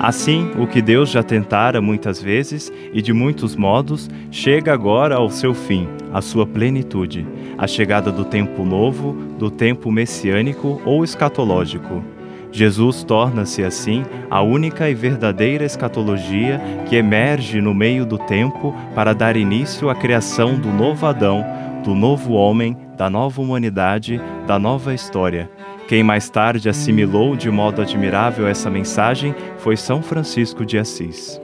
Assim, 0.00 0.50
o 0.58 0.66
que 0.66 0.80
Deus 0.80 1.10
já 1.10 1.22
tentara 1.22 1.78
muitas 1.78 2.22
vezes 2.22 2.72
e 2.90 3.02
de 3.02 3.12
muitos 3.12 3.54
modos, 3.54 4.08
chega 4.30 4.72
agora 4.72 5.16
ao 5.16 5.28
seu 5.28 5.52
fim, 5.52 5.86
à 6.10 6.22
sua 6.22 6.46
plenitude, 6.46 7.26
a 7.58 7.66
chegada 7.66 8.10
do 8.10 8.24
tempo 8.24 8.64
novo, 8.64 9.12
do 9.38 9.50
tempo 9.50 9.92
messiânico 9.92 10.80
ou 10.86 11.04
escatológico. 11.04 12.02
Jesus 12.50 13.04
torna-se 13.04 13.62
assim 13.62 14.04
a 14.30 14.42
única 14.42 14.88
e 14.88 14.94
verdadeira 14.94 15.64
escatologia 15.64 16.60
que 16.88 16.96
emerge 16.96 17.60
no 17.60 17.74
meio 17.74 18.06
do 18.06 18.18
tempo 18.18 18.74
para 18.94 19.14
dar 19.14 19.36
início 19.36 19.90
à 19.90 19.94
criação 19.94 20.58
do 20.58 20.68
novo 20.68 21.06
Adão, 21.06 21.44
do 21.84 21.94
novo 21.94 22.32
homem, 22.32 22.76
da 22.96 23.08
nova 23.08 23.40
humanidade, 23.40 24.20
da 24.46 24.58
nova 24.58 24.94
história. 24.94 25.50
Quem 25.86 26.02
mais 26.02 26.28
tarde 26.28 26.68
assimilou 26.68 27.36
de 27.36 27.50
modo 27.50 27.80
admirável 27.80 28.46
essa 28.46 28.68
mensagem 28.68 29.34
foi 29.58 29.76
São 29.76 30.02
Francisco 30.02 30.64
de 30.66 30.78
Assis. 30.78 31.40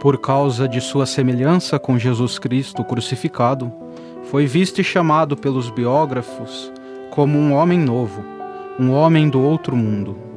Por 0.00 0.20
causa 0.20 0.68
de 0.68 0.80
sua 0.80 1.06
semelhança 1.06 1.78
com 1.78 1.98
Jesus 1.98 2.38
Cristo 2.38 2.84
crucificado, 2.84 3.72
foi 4.24 4.46
visto 4.46 4.80
e 4.80 4.84
chamado 4.84 5.36
pelos 5.36 5.70
biógrafos 5.70 6.72
como 7.10 7.38
um 7.38 7.52
homem 7.52 7.78
novo, 7.78 8.24
um 8.78 8.90
homem 8.92 9.28
do 9.28 9.40
outro 9.40 9.76
mundo. 9.76 10.31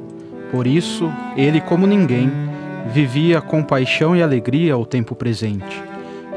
Por 0.51 0.67
isso, 0.67 1.11
ele, 1.35 1.59
como 1.59 1.87
ninguém, 1.87 2.31
vivia 2.93 3.41
com 3.41 3.63
paixão 3.63 4.15
e 4.15 4.21
alegria 4.21 4.77
o 4.77 4.85
tempo 4.85 5.15
presente. 5.15 5.83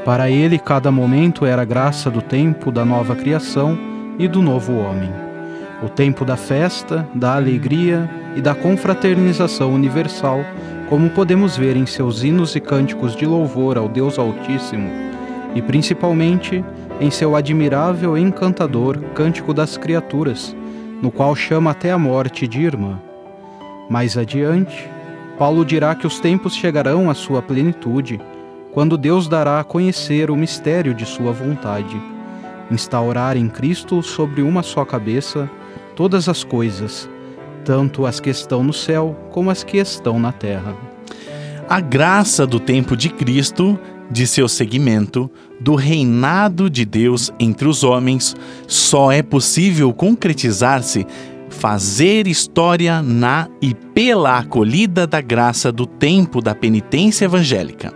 Para 0.03 0.29
ele, 0.29 0.57
cada 0.57 0.91
momento 0.91 1.45
era 1.45 1.63
graça 1.63 2.09
do 2.09 2.21
tempo 2.21 2.71
da 2.71 2.83
nova 2.83 3.15
criação 3.15 3.77
e 4.17 4.27
do 4.27 4.41
novo 4.41 4.77
homem. 4.77 5.11
O 5.83 5.89
tempo 5.89 6.25
da 6.25 6.35
festa, 6.35 7.07
da 7.13 7.35
alegria 7.35 8.09
e 8.35 8.41
da 8.41 8.55
confraternização 8.55 9.73
universal, 9.73 10.43
como 10.89 11.09
podemos 11.09 11.55
ver 11.55 11.75
em 11.75 11.85
seus 11.85 12.23
hinos 12.23 12.55
e 12.55 12.59
cânticos 12.59 13.15
de 13.15 13.25
louvor 13.25 13.77
ao 13.77 13.87
Deus 13.87 14.17
Altíssimo, 14.17 14.89
e 15.53 15.61
principalmente 15.61 16.63
em 16.99 17.11
seu 17.11 17.35
admirável 17.35 18.17
e 18.17 18.21
encantador 18.21 18.97
Cântico 19.13 19.53
das 19.53 19.77
Criaturas, 19.77 20.55
no 21.01 21.11
qual 21.11 21.35
chama 21.35 21.71
até 21.71 21.91
a 21.91 21.97
morte 21.97 22.47
de 22.47 22.61
irmã. 22.61 22.99
Mais 23.89 24.17
adiante, 24.17 24.89
Paulo 25.37 25.65
dirá 25.65 25.95
que 25.95 26.07
os 26.07 26.19
tempos 26.19 26.55
chegarão 26.55 27.09
à 27.09 27.13
sua 27.13 27.41
plenitude, 27.41 28.21
quando 28.71 28.97
Deus 28.97 29.27
dará 29.27 29.59
a 29.59 29.63
conhecer 29.63 30.29
o 30.29 30.35
mistério 30.35 30.93
de 30.93 31.05
sua 31.05 31.31
vontade 31.31 31.99
instaurar 32.71 33.35
em 33.35 33.47
Cristo 33.47 34.01
sobre 34.03 34.41
uma 34.41 34.63
só 34.63 34.85
cabeça 34.85 35.49
todas 35.95 36.29
as 36.29 36.43
coisas, 36.43 37.09
tanto 37.65 38.05
as 38.05 38.19
que 38.19 38.29
estão 38.29 38.63
no 38.63 38.73
céu 38.73 39.17
como 39.31 39.49
as 39.49 39.63
que 39.63 39.77
estão 39.77 40.19
na 40.19 40.31
terra. 40.31 40.75
A 41.67 41.79
graça 41.79 42.47
do 42.47 42.59
tempo 42.59 42.95
de 42.95 43.09
Cristo, 43.09 43.77
de 44.09 44.25
seu 44.25 44.47
seguimento, 44.47 45.29
do 45.59 45.75
reinado 45.75 46.69
de 46.69 46.83
Deus 46.83 47.31
entre 47.39 47.67
os 47.67 47.83
homens, 47.83 48.35
só 48.67 49.11
é 49.11 49.21
possível 49.21 49.93
concretizar-se 49.93 51.05
fazer 51.59 52.25
história 52.25 53.01
na 53.01 53.49
e 53.61 53.73
pela 53.73 54.37
acolhida 54.37 55.05
da 55.05 55.19
graça 55.19 55.73
do 55.73 55.85
tempo 55.85 56.41
da 56.41 56.55
penitência 56.55 57.25
evangélica. 57.25 57.93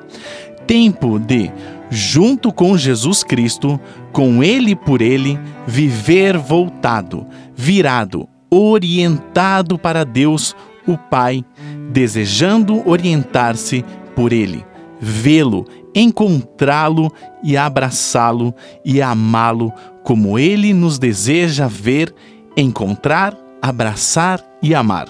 Tempo 0.67 1.17
de 1.17 1.49
junto 1.89 2.52
com 2.52 2.78
Jesus 2.78 3.23
Cristo, 3.23 3.80
com 4.12 4.43
Ele 4.43 4.76
por 4.76 5.02
Ele, 5.02 5.39
viver 5.65 6.38
voltado, 6.38 7.26
virado, 7.56 8.28
orientado 8.49 9.78
para 9.80 10.04
Deus, 10.04 10.54
o 10.86 10.97
Pai, 10.97 11.45
desejando 11.89 12.88
orientar-se 12.88 13.86
por 14.13 14.34
Ele, 14.34 14.65
vê-lo, 14.99 15.65
encontrá-lo 15.95 17.10
e 17.41 17.56
abraçá-lo 17.56 18.54
e 18.84 19.02
amá-lo 19.02 19.71
como 20.04 20.38
Ele 20.38 20.73
nos 20.73 20.99
deseja 20.99 21.67
ver, 21.67 22.13
encontrar, 22.58 23.42
abraçar 23.63 24.43
e 24.62 24.76
amar. 24.76 25.08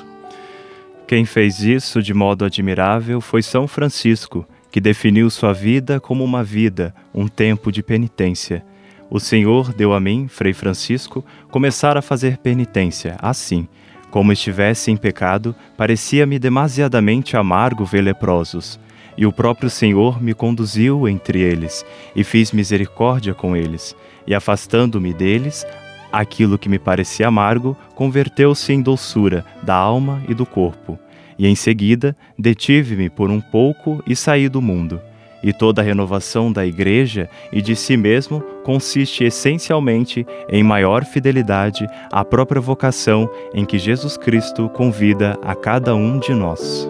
Quem 1.08 1.26
fez 1.26 1.63
isso 1.63 2.04
de 2.04 2.13
modo 2.13 2.46
admirável 2.46 3.20
foi 3.20 3.42
São 3.42 3.68
Francisco 3.68 4.48
que 4.72 4.80
definiu 4.80 5.28
sua 5.32 5.52
vida 5.52 6.00
como 6.00 6.24
uma 6.24 6.44
vida, 6.44 6.94
um 7.12 7.28
tempo 7.28 7.72
de 7.72 7.82
penitência. 7.82 8.63
O 9.10 9.20
Senhor 9.20 9.74
deu 9.74 9.92
a 9.92 10.00
mim, 10.00 10.28
Frei 10.28 10.54
Francisco, 10.54 11.26
começar 11.50 11.98
a 11.98 12.02
fazer 12.02 12.38
penitência, 12.38 13.18
assim. 13.20 13.68
Como 14.12 14.32
estivesse 14.32 14.92
em 14.92 14.98
pecado, 14.98 15.56
parecia-me 15.76 16.38
demasiadamente 16.38 17.36
amargo 17.36 17.84
ver 17.86 18.02
leprosos. 18.02 18.80
E 19.18 19.26
o 19.26 19.34
próprio 19.34 19.70
Senhor 19.70 20.22
me 20.22 20.36
conduziu 20.36 21.08
entre 21.08 21.39
eles, 21.39 21.84
e 22.16 22.24
fiz 22.24 22.52
misericórdia 22.52 23.34
com 23.34 23.58
eles, 23.58 23.96
e 24.28 24.36
afastando-me 24.36 25.12
deles, 25.12 25.66
aquilo 26.13 26.58
que 26.58 26.69
me 26.69 26.80
parecia 26.80 27.28
amargo 27.28 27.76
converteu-se 27.95 28.71
em 28.71 28.82
doçura 28.82 29.43
da 29.62 29.76
alma 29.76 30.23
e 30.30 30.34
do 30.34 30.45
corpo 30.45 30.97
e 31.38 31.47
em 31.47 31.56
seguida 31.56 32.15
detive-me 32.38 33.10
por 33.10 33.30
um 33.30 33.41
pouco 33.41 34.04
e 34.08 34.15
saí 34.15 34.47
do 34.47 34.62
mundo. 34.62 35.02
E 35.43 35.52
toda 35.52 35.82
a 35.82 35.84
renovação 35.84 36.54
da 36.54 36.65
Igreja 36.65 37.30
e 37.52 37.62
de 37.62 37.76
si 37.76 37.97
mesmo 37.97 38.39
consiste 38.63 39.26
essencialmente 39.26 40.26
em 40.47 40.63
maior 40.63 41.04
fidelidade 41.04 41.86
à 42.10 42.23
própria 42.23 42.62
vocação 42.62 43.30
em 43.54 43.65
que 43.65 43.78
Jesus 43.78 44.15
Cristo 44.15 44.69
convida 44.69 45.38
a 45.41 45.54
cada 45.54 45.93
um 45.95 46.17
de 46.17 46.34
nós. 46.34 46.89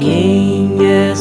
Quem 0.00 0.78
é 0.80 1.14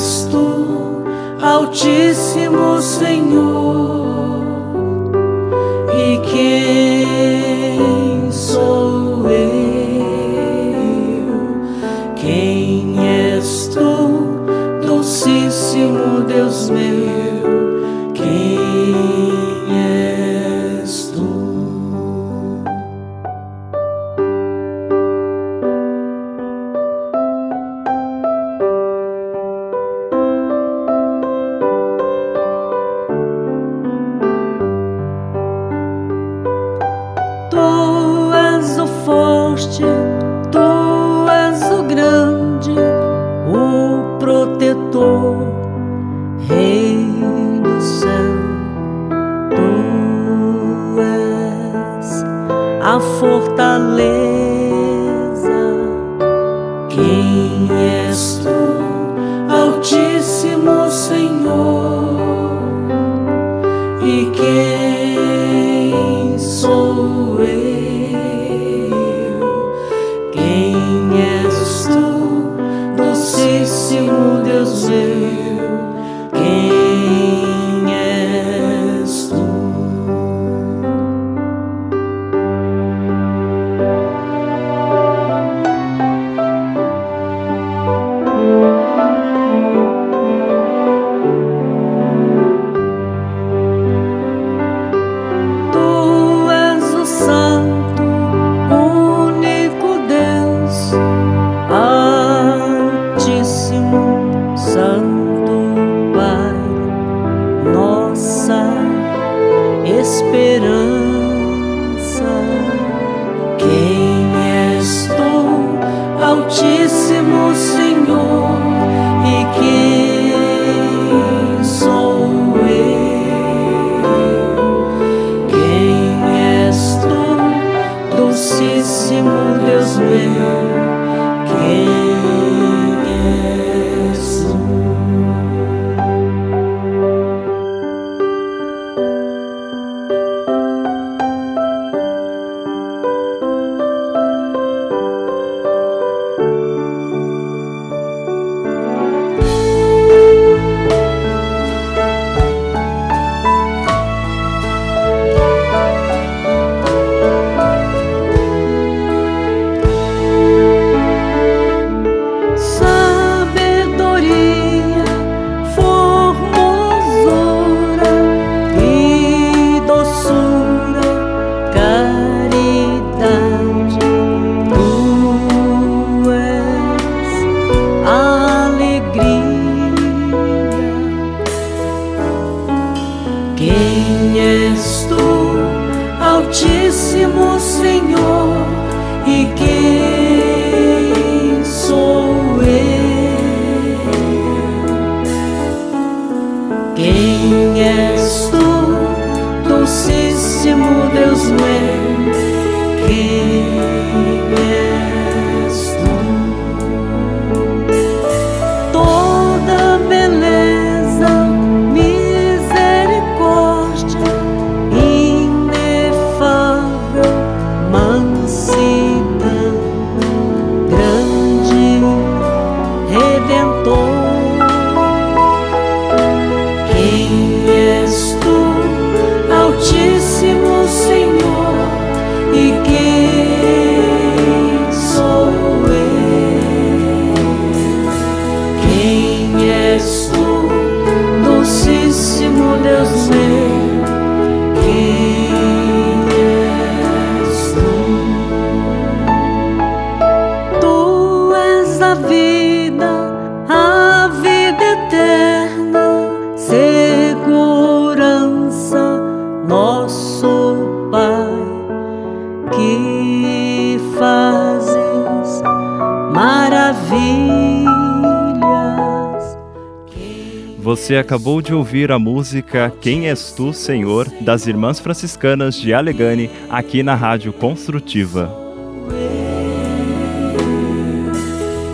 Você 271.07 271.15
acabou 271.15 271.61
de 271.61 271.73
ouvir 271.73 272.11
a 272.11 272.19
música 272.19 272.93
Quem 272.99 273.29
És 273.29 273.53
Tu, 273.53 273.71
Senhor, 273.71 274.27
das 274.41 274.67
Irmãs 274.67 274.99
Franciscanas 274.99 275.75
de 275.75 275.93
Alegane, 275.93 276.49
aqui 276.69 277.01
na 277.01 277.15
Rádio 277.15 277.53
Construtiva. 277.53 278.53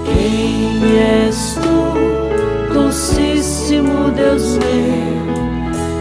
Quem 0.03 0.97
és 0.97 1.59
tu, 1.61 1.93
docíssimo 2.73 4.09
Deus 4.09 4.57
meu? 4.57 4.63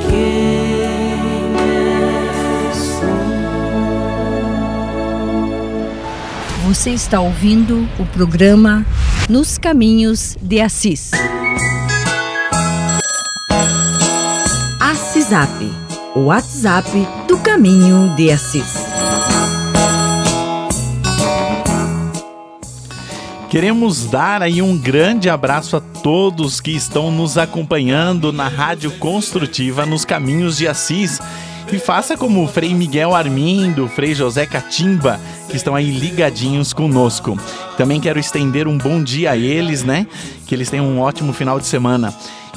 Quem 0.09 0.73
és 2.71 2.79
tu? 2.99 3.13
Você 6.67 6.93
está 6.93 7.21
ouvindo 7.21 7.87
o 7.99 8.07
programa 8.07 8.87
Nos 9.29 9.59
Caminhos 9.59 10.35
de 10.41 10.63
Assis. 10.63 11.11
WhatsApp. 15.33 15.73
O 16.15 16.21
WhatsApp 16.25 16.91
do 17.27 17.39
Caminho 17.39 18.15
de 18.15 18.31
Assis. 18.31 18.85
Queremos 23.49 24.05
dar 24.05 24.43
aí 24.43 24.61
um 24.61 24.77
grande 24.77 25.31
abraço 25.31 25.75
a 25.75 25.81
todos 25.81 26.61
que 26.61 26.73
estão 26.73 27.11
nos 27.11 27.39
acompanhando 27.39 28.31
na 28.31 28.47
Rádio 28.47 28.91
Construtiva 28.99 29.87
nos 29.87 30.05
Caminhos 30.05 30.59
de 30.59 30.69
Assis. 30.69 31.19
E 31.73 31.79
faça 31.79 32.15
como 32.15 32.45
o 32.45 32.49
Frei 32.49 32.75
Miguel 32.75 33.15
Armindo, 33.15 33.87
o 33.87 33.89
Frei 33.89 34.15
José 34.15 34.45
Catimba, 34.45 35.19
que 35.49 35.57
estão 35.57 35.75
aí 35.75 35.91
ligadinhos 35.91 36.75
conosco. 36.75 37.39
Também 37.79 38.03
quero 38.03 38.19
estender 38.19 38.69
um 38.69 38.77
bom 38.77 39.03
dia 39.03 39.31
a 39.31 39.37
eles, 39.39 39.83
né? 39.83 40.07
Que 40.47 40.55
eles 40.55 40.69
tenham 40.69 40.85
um 40.85 41.01
ótimo 41.01 41.33
final 41.33 41.59
de 41.59 41.65
semana. 41.65 42.15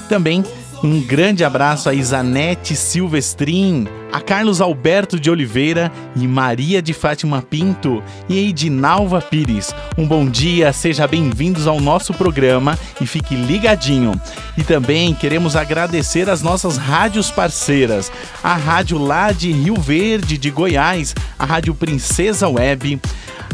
Também 0.10 0.44
um 0.84 1.02
grande 1.02 1.44
abraço 1.44 1.90
a 1.90 1.94
Isanete 1.94 2.76
Silvestrin, 2.76 3.88
a 4.12 4.20
Carlos 4.20 4.62
Alberto 4.62 5.20
de 5.20 5.30
Oliveira 5.30 5.92
e 6.16 6.28
Maria 6.28 6.82
de 6.82 6.94
Fátima 6.94 7.42
Pinto 7.42 8.04
e 8.30 8.50
Edinalva 8.50 9.22
Pires. 9.22 9.74
Um 9.98 10.08
bom 10.08 10.26
dia, 10.26 10.72
seja 10.74 11.08
bem-vindos 11.08 11.68
ao 11.68 11.80
nosso 11.80 12.14
programa 12.14 12.78
e 13.00 13.06
fique 13.06 13.36
ligadinho. 13.36 14.20
E 14.58 14.64
também 14.64 15.14
queremos 15.14 15.56
agradecer 15.56 16.30
as 16.30 16.42
nossas 16.42 16.78
rádios 16.78 17.32
parceiras, 17.32 18.12
a 18.44 18.56
rádio 18.56 18.98
lá 18.98 19.32
de 19.32 19.52
Rio 19.52 19.76
Verde, 19.76 20.38
de 20.38 20.50
Goiás, 20.50 21.16
a 21.38 21.46
Rádio 21.46 21.74
Princesa 21.74 22.48
Web, 22.48 23.00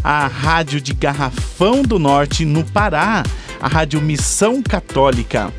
a 0.03 0.27
Rádio 0.27 0.81
de 0.81 0.93
Garrafão 0.93 1.83
do 1.83 1.99
Norte, 1.99 2.45
no 2.45 2.63
Pará, 2.63 3.23
a 3.61 3.67
Rádio 3.67 4.01
Missão 4.01 4.61
Católica 4.61 5.51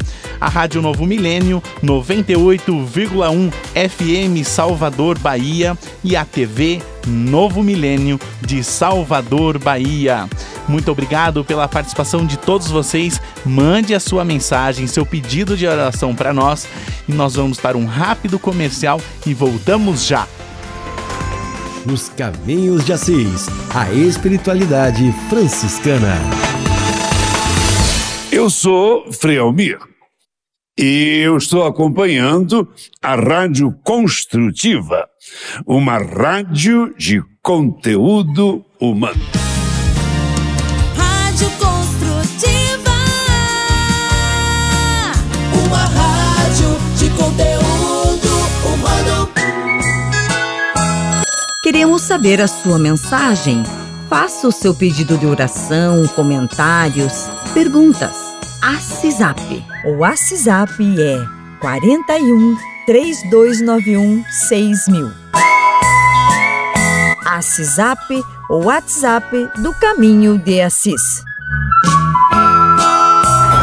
a 0.42 0.48
Rádio 0.48 0.82
Novo 0.82 1.06
Milênio 1.06 1.62
98,1 1.84 3.52
FM 3.52 4.44
Salvador, 4.44 5.16
Bahia 5.16 5.78
e 6.02 6.16
a 6.16 6.24
TV 6.24 6.82
Novo 7.06 7.62
Milênio 7.62 8.18
de 8.40 8.64
Salvador, 8.64 9.56
Bahia. 9.56 10.28
Muito 10.66 10.90
obrigado 10.90 11.44
pela 11.44 11.68
participação 11.68 12.26
de 12.26 12.36
todos 12.36 12.68
vocês. 12.68 13.20
Mande 13.46 13.94
a 13.94 14.00
sua 14.00 14.24
mensagem, 14.24 14.88
seu 14.88 15.06
pedido 15.06 15.56
de 15.56 15.64
oração 15.64 16.12
para 16.12 16.32
nós 16.32 16.66
e 17.08 17.12
nós 17.12 17.36
vamos 17.36 17.60
para 17.60 17.78
um 17.78 17.86
rápido 17.86 18.36
comercial 18.36 19.00
e 19.24 19.32
voltamos 19.32 20.04
já. 20.04 20.26
Nos 21.86 22.08
Caminhos 22.08 22.84
de 22.84 22.92
Assis, 22.92 23.48
a 23.72 23.92
espiritualidade 23.92 25.14
franciscana. 25.28 26.16
Eu 28.32 28.50
sou 28.50 29.12
Frei 29.12 29.38
Almir 29.38 29.91
e 30.78 31.20
eu 31.22 31.36
estou 31.36 31.66
acompanhando 31.66 32.68
a 33.02 33.14
Rádio 33.14 33.72
Construtiva, 33.84 35.06
uma 35.66 35.98
rádio 35.98 36.94
de 36.96 37.22
conteúdo 37.42 38.64
humano. 38.80 39.20
Rádio 40.96 41.50
Construtiva, 41.50 42.90
uma 45.66 45.84
rádio 45.84 46.68
de 46.96 47.10
conteúdo 47.10 48.28
humano. 48.64 49.28
Queremos 51.62 52.02
saber 52.02 52.40
a 52.40 52.48
sua 52.48 52.78
mensagem. 52.78 53.62
Faça 54.08 54.46
o 54.48 54.52
seu 54.52 54.74
pedido 54.74 55.16
de 55.16 55.26
oração, 55.26 56.06
comentários, 56.08 57.30
perguntas. 57.54 58.31
ACISAP. 58.62 59.66
O 59.84 59.96
WhatsApp 59.96 60.72
é 60.80 61.26
41 61.60 62.56
3291 62.86 64.24
6000. 64.30 65.10
ACISAP, 67.26 68.22
o 68.48 68.58
WhatsApp 68.58 69.50
do 69.60 69.74
Caminho 69.80 70.38
de 70.38 70.60
Assis. 70.60 71.24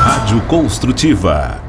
Rádio 0.03 0.41
Construtiva. 0.47 1.68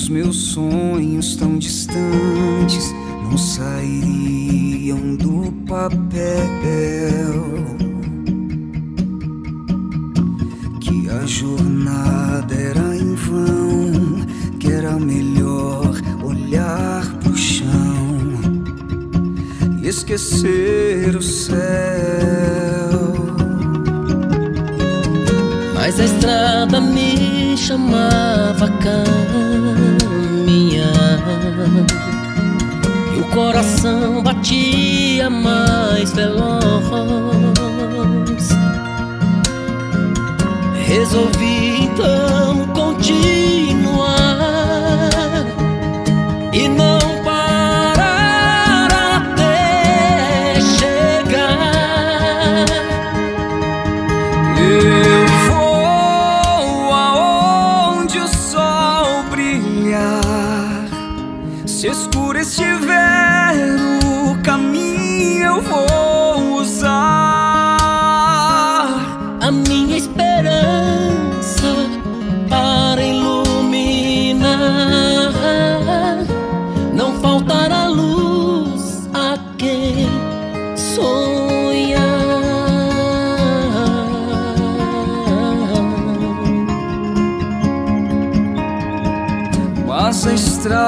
Os 0.00 0.08
meus 0.08 0.36
sonhos 0.54 1.36
tão 1.36 1.58
distantes 1.58 2.90
não 3.22 3.36
sairiam 3.36 5.14
do 5.14 5.52
papel. 5.68 6.00
Que 10.80 11.10
a 11.10 11.26
jornada 11.26 12.54
era 12.54 12.96
em 12.96 13.14
vão, 13.14 14.26
que 14.58 14.72
era 14.72 14.98
melhor 14.98 15.94
olhar 16.24 17.04
pro 17.18 17.36
chão 17.36 18.16
e 19.82 19.88
esquecer 19.88 21.14
o 21.14 21.22
céu. 21.22 21.58
Mas 25.74 26.00
a 26.00 26.04
estrada 26.04 26.80
me 26.80 27.54
chamava 27.54 28.66
caminhar 28.78 29.89
E 33.14 33.20
o 33.20 33.24
coração 33.30 34.22
batia 34.22 35.28
mais 35.30 36.12
veloz. 36.12 36.60
Resolvi 40.86 41.84
então 41.84 42.66
continuar 42.74 44.49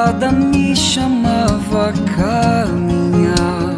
estrada 0.02 0.32
me 0.32 0.74
chamava 0.74 1.90
a 1.90 1.92
caminhar. 2.16 3.76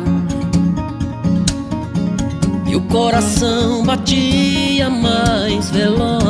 E 2.67 2.75
o 2.75 2.81
coração 2.83 3.85
batia 3.85 4.89
mais 4.89 5.71
veloz. 5.71 6.25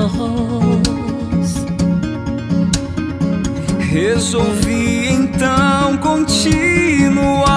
Resolvi 3.78 5.08
então 5.10 5.96
continuar 5.98 7.54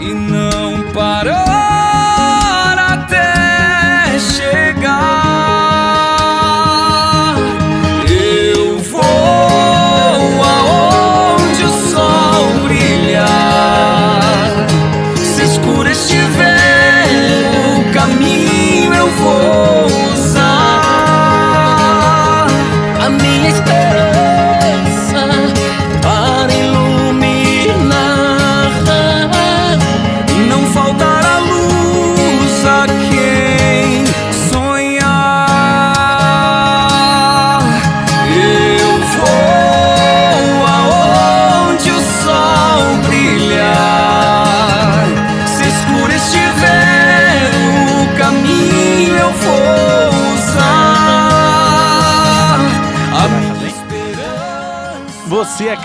e 0.00 0.14
não 0.14 0.90
parar 0.94 1.65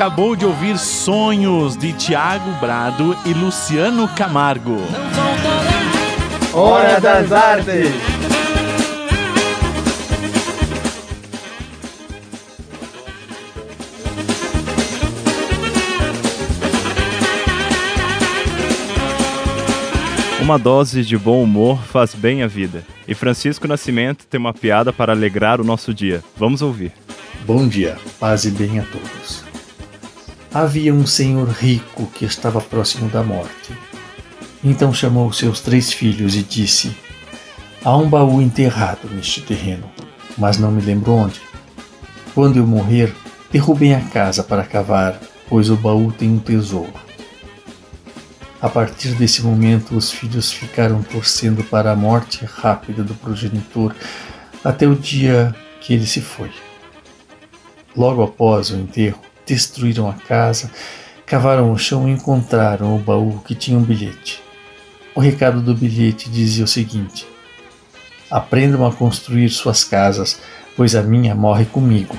acabou 0.02 0.36
de 0.36 0.48
ouvir 0.48 0.80
Sonhos 0.80 1.78
de 1.78 1.94
Tiago 1.94 2.52
Brado 2.60 3.16
e 3.24 3.36
Luciano 3.36 4.08
Camargo. 4.08 4.78
Hora 6.52 7.00
das 7.00 7.32
Artes. 7.32 7.92
Uma 20.42 20.58
dose 20.58 21.04
de 21.04 21.16
bom 21.16 21.44
humor 21.44 21.78
faz 21.84 22.16
bem 22.16 22.42
à 22.42 22.48
vida. 22.48 22.84
E 23.08 23.14
Francisco 23.14 23.68
Nascimento 23.68 24.26
tem 24.26 24.40
uma 24.40 24.52
piada 24.52 24.92
para 24.92 25.14
alegrar 25.14 25.62
o 25.62 25.64
nosso 25.64 25.94
dia. 25.94 26.24
Vamos 26.36 26.64
ouvir. 26.64 26.92
Bom 27.46 27.68
dia, 27.68 28.00
paz 28.20 28.46
e 28.46 28.50
bem 28.50 28.80
a 28.80 28.84
todos. 28.84 29.41
Havia 30.54 30.94
um 30.94 31.08
senhor 31.08 31.48
rico 31.48 32.08
que 32.08 32.26
estava 32.26 32.60
próximo 32.60 33.10
da 33.10 33.24
morte. 33.24 33.74
Então 34.62 34.94
chamou 34.94 35.32
seus 35.32 35.62
três 35.62 35.94
filhos 35.94 36.36
e 36.36 36.44
disse: 36.44 36.94
Há 37.86 37.96
um 37.96 38.10
baú 38.10 38.42
enterrado 38.42 39.10
neste 39.10 39.40
terreno, 39.40 39.90
mas 40.38 40.58
não 40.58 40.70
me 40.70 40.82
lembro 40.82 41.14
onde. 41.14 41.40
Quando 42.36 42.58
eu 42.58 42.68
morrer, 42.68 43.16
derrubem 43.50 43.96
a 43.96 44.02
casa 44.02 44.44
para 44.44 44.66
cavar, 44.66 45.18
pois 45.48 45.70
o 45.70 45.78
baú 45.78 46.12
tem 46.12 46.30
um 46.30 46.40
tesouro. 46.40 47.00
A 48.62 48.68
partir 48.68 49.14
desse 49.14 49.42
momento, 49.42 49.96
os 49.96 50.12
filhos 50.12 50.52
ficaram 50.52 51.02
torcendo 51.02 51.64
para 51.64 51.94
a 51.94 51.96
morte 51.96 52.44
rápida 52.44 53.06
do 53.06 53.16
progenitor 53.16 53.96
até 54.66 54.86
o 54.86 54.96
dia 54.96 55.56
que 55.80 55.94
ele 55.94 56.06
se 56.06 56.20
foi. 56.20 56.52
Logo 57.96 58.22
após 58.22 58.70
o 58.70 58.76
enterro, 58.76 59.31
destruíram 59.52 60.10
a 60.10 60.14
casa, 60.14 60.72
cavaram 61.26 61.74
o 61.74 61.78
chão 61.78 62.08
e 62.08 62.12
encontraram 62.12 62.96
o 62.96 63.00
baú 63.00 63.42
que 63.46 63.54
tinha 63.54 63.78
um 63.78 63.84
bilhete. 63.84 64.42
O 65.14 65.20
recado 65.20 65.62
do 65.62 65.76
bilhete 65.76 66.30
dizia 66.30 66.64
o 66.64 66.68
seguinte: 66.68 67.28
Aprendam 68.30 68.88
a 68.88 68.94
construir 68.94 69.50
suas 69.50 69.84
casas, 69.84 70.40
pois 70.78 70.96
a 70.96 71.04
minha 71.04 71.36
morre 71.36 71.66
comigo. 71.66 72.18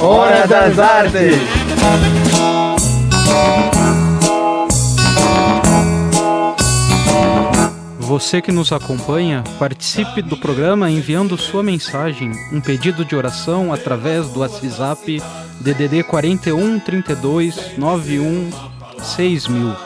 Hora 0.00 0.46
das 0.48 0.76
Artes. 0.78 1.36
Você 8.10 8.42
que 8.42 8.50
nos 8.50 8.72
acompanha, 8.72 9.44
participe 9.56 10.20
do 10.20 10.36
programa 10.36 10.90
enviando 10.90 11.38
sua 11.38 11.62
mensagem, 11.62 12.32
um 12.52 12.60
pedido 12.60 13.04
de 13.04 13.14
oração 13.14 13.72
através 13.72 14.28
do 14.30 14.40
WhatsApp 14.40 15.22
DDD 15.60 16.02
41 16.02 16.80
32 16.80 17.78
91 17.78 18.50
6000. 19.00 19.76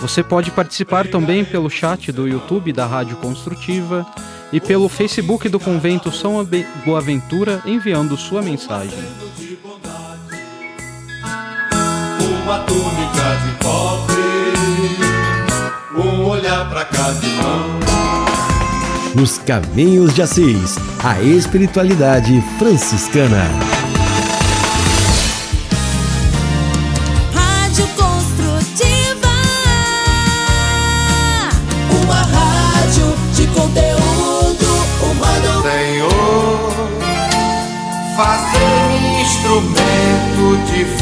Você 0.00 0.22
pode 0.22 0.52
participar 0.52 1.08
também 1.08 1.44
pelo 1.44 1.68
chat 1.68 2.12
do 2.12 2.28
YouTube 2.28 2.72
da 2.72 2.86
Rádio 2.86 3.16
Construtiva 3.16 4.06
e 4.52 4.60
pelo 4.60 4.88
Facebook 4.88 5.48
do 5.48 5.58
Convento 5.58 6.12
São 6.12 6.46
Boaventura 6.84 7.60
enviando 7.66 8.16
sua 8.16 8.42
mensagem. 8.42 8.96
Uma 12.44 12.60
túnica 12.60 13.36
de 13.44 13.58
pobre, 13.58 14.35
um 15.96 16.26
olhar 16.26 16.68
pra 16.68 16.84
cada 16.84 17.26
irmão. 17.26 17.80
Nos 19.14 19.38
Caminhos 19.38 20.14
de 20.14 20.22
Assis, 20.22 20.76
a 21.02 21.20
espiritualidade 21.22 22.42
franciscana. 22.58 23.48
Rádio 27.32 27.86
Construtiva. 27.96 29.32
Uma 32.02 32.22
rádio 32.22 33.16
de 33.34 33.46
conteúdo 33.48 34.66
humano. 35.02 35.62
Senhor, 35.62 36.72
fazer-me 38.16 39.22
instrumento 39.22 40.58
de 40.66 40.84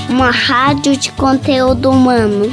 Uma 0.10 0.32
rádio 0.32 0.96
de 0.96 1.12
conteúdo 1.12 1.90
humano. 1.90 2.52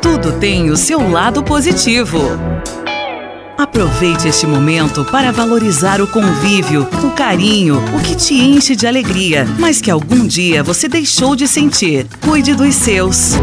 Tudo 0.00 0.32
tem 0.38 0.70
o 0.70 0.76
seu 0.76 1.10
lado 1.10 1.42
positivo. 1.42 2.18
Aproveite 3.58 4.28
este 4.28 4.46
momento 4.46 5.04
para 5.04 5.30
valorizar 5.30 6.00
o 6.00 6.06
convívio, 6.06 6.88
o 7.04 7.10
carinho, 7.10 7.82
o 7.94 8.02
que 8.02 8.16
te 8.16 8.34
enche 8.34 8.74
de 8.74 8.86
alegria, 8.86 9.46
mas 9.58 9.80
que 9.80 9.90
algum 9.90 10.26
dia 10.26 10.62
você 10.62 10.88
deixou 10.88 11.36
de 11.36 11.46
sentir. 11.46 12.06
Cuide 12.20 12.54
dos 12.54 12.74
seus. 12.74 13.34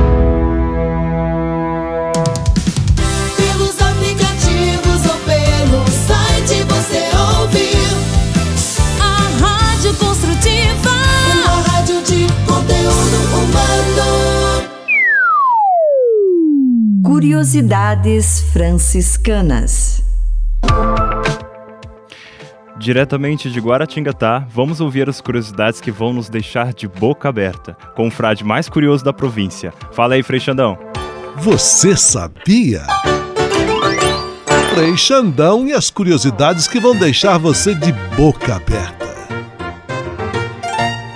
Curiosidades 17.39 18.41
franciscanas. 18.51 20.03
Diretamente 22.77 23.49
de 23.49 23.61
Guaratinguetá, 23.61 24.45
vamos 24.53 24.81
ouvir 24.81 25.07
as 25.07 25.21
curiosidades 25.21 25.79
que 25.79 25.89
vão 25.89 26.11
nos 26.11 26.27
deixar 26.27 26.73
de 26.73 26.85
boca 26.85 27.29
aberta, 27.29 27.77
com 27.95 28.09
o 28.09 28.11
frade 28.11 28.43
mais 28.43 28.67
curioso 28.67 29.05
da 29.05 29.13
província. 29.13 29.73
Fala 29.93 30.15
aí, 30.15 30.21
Frei 30.21 30.41
Xandão. 30.41 30.77
Você 31.37 31.95
sabia? 31.95 32.85
Frei 34.75 34.97
Xandão 34.97 35.65
e 35.65 35.71
as 35.71 35.89
curiosidades 35.89 36.67
que 36.67 36.77
vão 36.77 36.93
deixar 36.93 37.37
você 37.37 37.73
de 37.73 37.93
boca 38.17 38.57
aberta. 38.57 39.08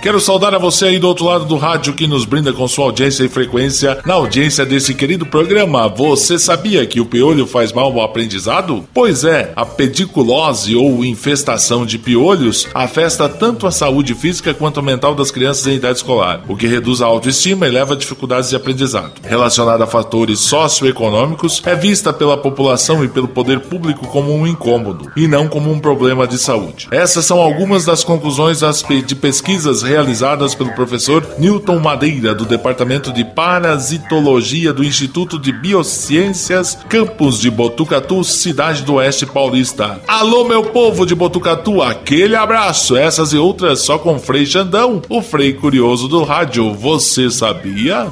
Quero 0.04 0.20
saudar 0.20 0.54
a 0.54 0.58
você 0.58 0.88
aí 0.88 1.00
do 1.00 1.08
outro 1.08 1.24
lado 1.24 1.46
do 1.46 1.56
rádio 1.56 1.94
que 1.94 2.06
nos 2.06 2.26
brinda 2.26 2.52
com 2.52 2.68
sua 2.68 2.84
audiência 2.84 3.24
e 3.24 3.30
frequência 3.30 4.00
na 4.06 4.16
audiência 4.16 4.66
desse 4.66 4.94
querido 4.94 5.26
programa. 5.26 5.88
Você 5.88 6.38
sabia 6.38 6.86
que 6.86 7.00
o 7.00 7.06
piolho 7.06 7.48
faz 7.48 7.72
mal 7.72 7.86
ao 7.86 8.02
aprendizado? 8.02 8.84
Pois 8.94 9.24
é, 9.24 9.54
a 9.56 9.66
pediculose 9.66 10.76
ou 10.76 11.06
infestação 11.06 11.86
de 11.86 11.98
piolhos 11.98 12.68
afeta 12.74 13.30
tanto 13.30 13.66
a 13.66 13.72
saúde 13.72 14.14
física 14.14 14.54
quanto 14.54 14.82
a 14.82 14.84
mental 14.84 15.16
das 15.16 15.32
crianças 15.32 15.68
em 15.68 15.76
idade 15.76 16.00
escolar, 16.00 16.42
o 16.50 16.58
que 16.58 16.68
reduz 16.68 17.02
a 17.02 17.06
autoestima 17.06 17.66
e 17.66 17.72
leva 17.72 17.94
a 17.94 17.98
dificuldades 17.98 18.50
de 18.50 18.58
aprendizado. 18.58 19.14
Relacionada 19.24 19.86
a 19.86 19.88
fatores 19.88 20.42
socioeconômicos, 20.42 21.62
é 21.66 21.78
vista 21.78 22.12
pela 22.12 22.36
população 22.36 23.06
e 23.06 23.08
pelo 23.08 23.30
poder 23.30 23.62
público 23.62 24.06
como 24.08 24.36
um 24.36 24.46
incômodo 24.46 25.10
e 25.16 25.30
não 25.30 25.48
como 25.48 25.72
um 25.72 25.80
problema 25.80 26.28
de 26.28 26.38
saúde. 26.38 26.90
Essas 26.92 27.26
são 27.26 27.40
algumas 27.40 27.86
das 27.86 28.04
conclusões 28.04 28.60
de 29.06 29.16
pesquisas 29.16 29.93
realizadas 29.94 30.56
pelo 30.56 30.74
professor 30.74 31.24
Newton 31.38 31.78
Madeira, 31.78 32.34
do 32.34 32.46
Departamento 32.46 33.14
de 33.14 33.24
Parasitologia 33.24 34.74
do 34.74 34.84
Instituto 34.84 35.38
de 35.38 35.52
Biociências, 35.52 36.80
campus 36.90 37.40
de 37.40 37.52
Botucatu, 37.52 38.24
cidade 38.24 38.82
do 38.82 38.96
Oeste 38.96 39.28
Paulista. 39.28 40.02
Alô, 40.08 40.46
meu 40.46 40.64
povo 40.64 41.06
de 41.06 41.14
Botucatu, 41.14 41.84
aquele 41.84 42.36
abraço. 42.36 42.98
Essas 42.98 43.34
e 43.34 43.38
outras 43.38 43.82
só 43.82 44.00
com 44.00 44.18
Frei 44.18 44.48
Xandão, 44.48 45.00
o 45.08 45.22
Frei 45.22 45.54
Curioso 45.54 46.08
do 46.08 46.24
Rádio. 46.24 46.74
Você 46.74 47.30
sabia? 47.30 48.08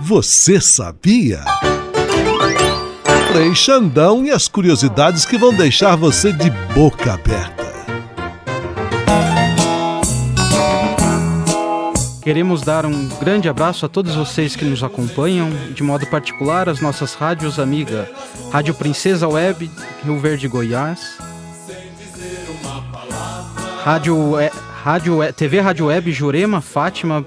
Você 0.00 0.58
sabia? 0.58 1.44
Frei 3.30 3.54
Xandão 3.54 4.24
e 4.24 4.30
as 4.30 4.48
curiosidades 4.48 5.26
que 5.26 5.36
vão 5.36 5.52
deixar 5.52 5.96
você 5.96 6.32
de 6.32 6.48
boca 6.74 7.12
aberta. 7.12 7.65
Queremos 12.26 12.62
dar 12.62 12.84
um 12.84 13.06
grande 13.20 13.48
abraço 13.48 13.86
a 13.86 13.88
todos 13.88 14.16
vocês 14.16 14.56
que 14.56 14.64
nos 14.64 14.82
acompanham, 14.82 15.48
de 15.72 15.80
modo 15.84 16.08
particular 16.08 16.68
as 16.68 16.80
nossas 16.80 17.14
rádios 17.14 17.60
amiga, 17.60 18.10
Rádio 18.50 18.74
Princesa 18.74 19.28
Web, 19.28 19.70
Rio 20.04 20.18
Verde, 20.18 20.48
Goiás, 20.48 21.18
Rádio, 23.84 24.32
Rádio 24.82 25.32
TV 25.34 25.60
Rádio 25.60 25.86
Web 25.86 26.10
Jurema, 26.10 26.60
Fátima, 26.60 27.24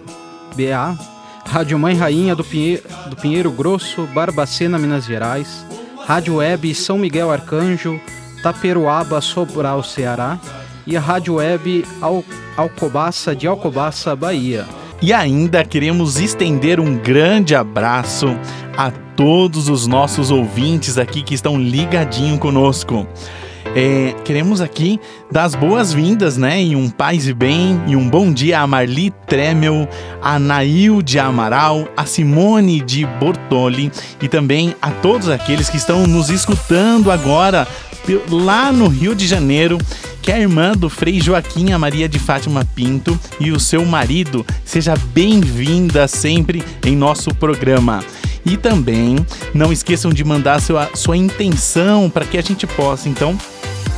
BA, 0.53 0.99
Rádio 1.45 1.79
Mãe 1.79 1.95
Rainha 1.95 2.35
do 2.35 2.43
Pinheiro, 2.43 2.83
do 3.09 3.15
Pinheiro 3.15 3.51
Grosso, 3.51 4.05
Barbacena, 4.07 4.77
Minas 4.77 5.05
Gerais, 5.05 5.65
Rádio 6.05 6.35
Web 6.35 6.75
São 6.75 6.97
Miguel 6.97 7.31
Arcanjo, 7.31 8.01
Taperoaba, 8.43 9.21
Sobral, 9.21 9.81
Ceará. 9.81 10.37
E 10.85 10.97
a 10.97 10.99
Rádio 10.99 11.35
Web 11.35 11.85
Al 12.01 12.23
Alcobaça 12.57 13.33
de 13.33 13.47
Alcobaça, 13.47 14.13
Bahia. 14.15 14.65
E 15.01 15.13
ainda 15.13 15.63
queremos 15.63 16.19
estender 16.19 16.79
um 16.79 16.97
grande 16.97 17.55
abraço 17.55 18.37
a 18.75 18.91
todos 18.91 19.69
os 19.69 19.87
nossos 19.87 20.29
ouvintes 20.29 20.97
aqui 20.97 21.23
que 21.23 21.33
estão 21.33 21.57
ligadinho 21.57 22.37
conosco. 22.37 23.07
É, 23.75 24.15
queremos 24.25 24.61
aqui 24.61 24.99
dar 25.31 25.43
as 25.43 25.55
boas-vindas, 25.55 26.37
né? 26.37 26.61
E 26.61 26.75
um 26.75 26.89
paz 26.89 27.27
e 27.27 27.33
bem, 27.33 27.79
e 27.87 27.95
um 27.95 28.09
bom 28.09 28.33
dia 28.33 28.59
a 28.59 28.67
Marli 28.67 29.11
Tremel, 29.27 29.87
a 30.21 30.39
Nail 30.39 31.01
de 31.01 31.19
Amaral, 31.19 31.87
a 31.95 32.05
Simone 32.05 32.81
de 32.81 33.05
Bortoli 33.05 33.91
e 34.21 34.27
também 34.27 34.75
a 34.81 34.89
todos 34.89 35.29
aqueles 35.29 35.69
que 35.69 35.77
estão 35.77 36.07
nos 36.07 36.29
escutando 36.29 37.11
agora 37.11 37.67
lá 38.29 38.71
no 38.71 38.87
Rio 38.87 39.13
de 39.15 39.27
Janeiro 39.27 39.77
que 40.21 40.31
a 40.31 40.39
irmã 40.39 40.73
do 40.73 40.89
Frei 40.89 41.19
Joaquim, 41.19 41.71
a 41.71 41.79
Maria 41.79 42.07
de 42.07 42.19
Fátima 42.19 42.63
Pinto, 42.75 43.19
e 43.39 43.51
o 43.51 43.59
seu 43.59 43.83
marido, 43.85 44.45
seja 44.63 44.93
bem-vinda 45.13 46.07
sempre 46.07 46.63
em 46.85 46.95
nosso 46.95 47.33
programa. 47.33 48.03
E 48.45 48.57
também 48.57 49.15
não 49.53 49.71
esqueçam 49.71 50.11
de 50.11 50.23
mandar 50.23 50.61
sua, 50.61 50.89
sua 50.93 51.17
intenção 51.17 52.09
para 52.09 52.25
que 52.25 52.37
a 52.37 52.41
gente 52.41 52.67
possa, 52.67 53.09
então, 53.09 53.37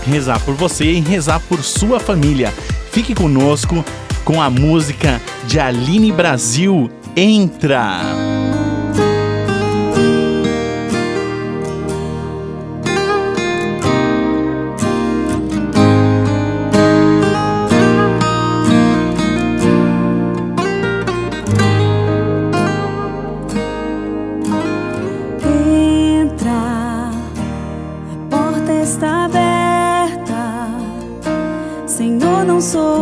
rezar 0.05 0.39
por 0.39 0.55
você 0.55 0.85
e 0.85 0.99
rezar 0.99 1.39
por 1.49 1.61
sua 1.63 1.99
família. 1.99 2.53
Fique 2.91 3.13
conosco 3.13 3.83
com 4.23 4.41
a 4.41 4.49
música 4.49 5.21
de 5.47 5.59
Aline 5.59 6.11
Brasil. 6.11 6.89
Entra! 7.15 8.60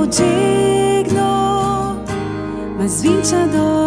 digno, 0.09 1.99
mas 2.77 3.01
vinte 3.01 3.33
a 3.35 3.45
dois. 3.45 3.78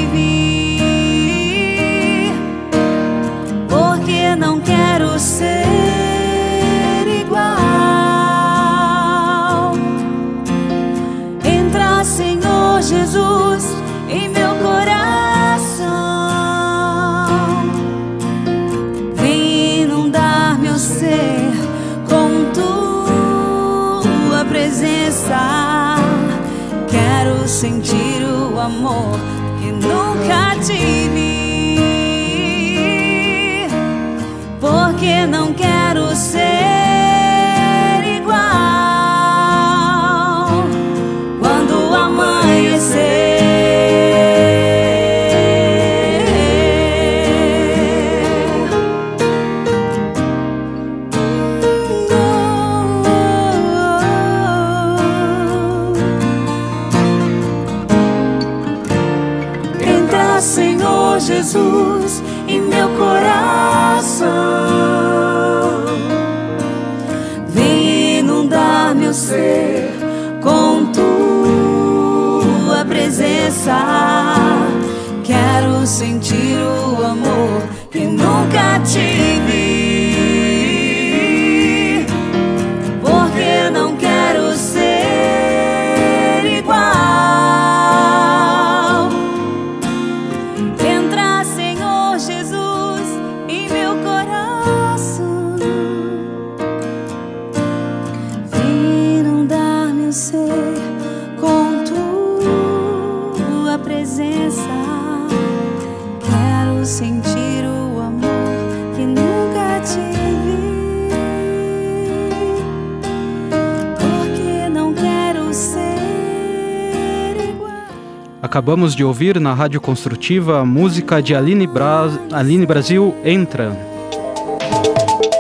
Acabamos 118.58 118.96
de 118.96 119.04
ouvir 119.04 119.40
na 119.40 119.54
Rádio 119.54 119.80
Construtiva 119.80 120.62
a 120.62 120.66
música 120.66 121.22
de 121.22 121.36
Aline, 121.36 121.68
Bra... 121.68 122.10
Aline 122.34 122.66
Brasil 122.66 123.14
Entra. 123.24 123.72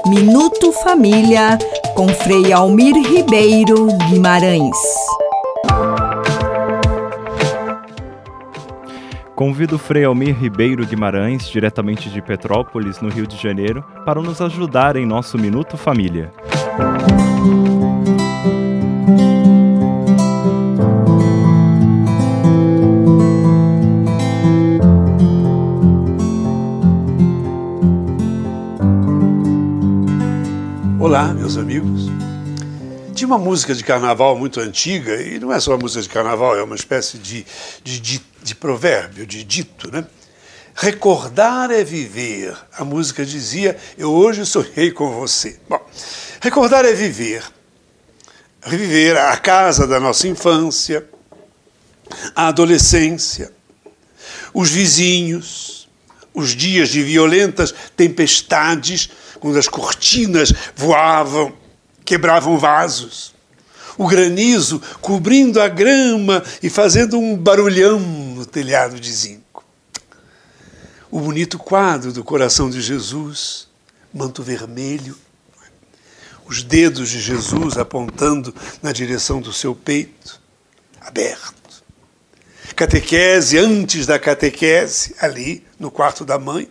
Minuto 0.06 0.72
Família 0.72 1.58
com 1.96 2.08
Frei 2.10 2.54
Almir 2.54 2.94
Ribeiro 2.94 3.88
Guimarães. 4.08 4.78
Convido 9.34 9.78
o 9.78 9.80
Frei 9.80 10.04
Almir 10.04 10.38
Ribeiro 10.40 10.86
Guimarães, 10.86 11.50
diretamente 11.50 12.12
de 12.12 12.22
Petrópolis, 12.22 13.02
no 13.02 13.10
Rio 13.10 13.26
de 13.26 13.36
Janeiro, 13.36 13.84
para 14.06 14.22
nos 14.22 14.40
ajudar 14.42 14.96
em 14.96 15.08
nosso 15.08 15.40
Minuto 15.40 15.76
Família. 15.76 16.32
Olá, 31.08 31.34
meus 31.34 31.56
amigos. 31.56 32.02
Tinha 33.16 33.28
uma 33.28 33.38
música 33.38 33.74
de 33.74 33.82
carnaval 33.82 34.38
muito 34.38 34.60
antiga, 34.60 35.16
e 35.22 35.40
não 35.40 35.54
é 35.54 35.58
só 35.58 35.72
uma 35.72 35.78
música 35.78 36.02
de 36.02 36.10
carnaval, 36.10 36.58
é 36.58 36.62
uma 36.62 36.76
espécie 36.76 37.18
de, 37.18 37.46
de, 37.82 38.02
de, 38.02 38.22
de 38.44 38.54
provérbio, 38.54 39.26
de 39.26 39.42
dito, 39.42 39.90
né? 39.90 40.06
Recordar 40.76 41.72
é 41.72 41.82
viver. 41.82 42.58
A 42.78 42.84
música 42.84 43.26
dizia: 43.26 43.78
Eu 43.98 44.12
hoje 44.12 44.46
sonhei 44.46 44.92
com 44.92 45.10
você. 45.14 45.58
Bom, 45.70 45.80
recordar 46.42 46.84
é 46.84 46.92
viver. 46.92 47.42
Reviver 48.62 49.16
a 49.16 49.38
casa 49.38 49.88
da 49.88 50.02
nossa 50.02 50.28
infância, 50.28 51.08
a 52.36 52.50
adolescência, 52.50 53.54
os 54.54 54.70
vizinhos, 54.70 55.88
os 56.34 56.54
dias 56.54 56.90
de 56.90 57.02
violentas 57.02 57.74
tempestades, 57.96 59.10
quando 59.40 59.58
as 59.58 59.68
cortinas 59.68 60.54
voavam, 60.76 61.54
quebravam 62.04 62.58
vasos, 62.58 63.34
o 63.98 64.08
granizo 64.08 64.82
cobrindo 65.02 65.60
a 65.62 65.68
grama 65.68 66.44
e 66.62 66.70
fazendo 66.70 67.18
um 67.18 67.36
barulhão 67.36 68.00
no 68.00 68.46
telhado 68.46 69.00
de 69.00 69.12
zinco. 69.12 69.66
O 71.10 71.20
bonito 71.20 71.58
quadro 71.58 72.12
do 72.12 72.24
coração 72.24 72.70
de 72.70 72.82
Jesus, 72.82 73.68
manto 74.14 74.44
vermelho, 74.44 75.18
os 76.46 76.64
dedos 76.64 77.10
de 77.10 77.20
Jesus 77.20 77.78
apontando 77.78 78.54
na 78.82 78.92
direção 78.92 79.42
do 79.42 79.52
seu 79.52 79.76
peito, 79.76 80.40
aberto. 81.02 81.84
Catequese 82.76 83.58
antes 83.58 84.06
da 84.06 84.20
catequese, 84.20 85.16
ali 85.20 85.66
no 85.80 85.90
quarto 85.90 86.24
da 86.24 86.38
mãe. 86.38 86.70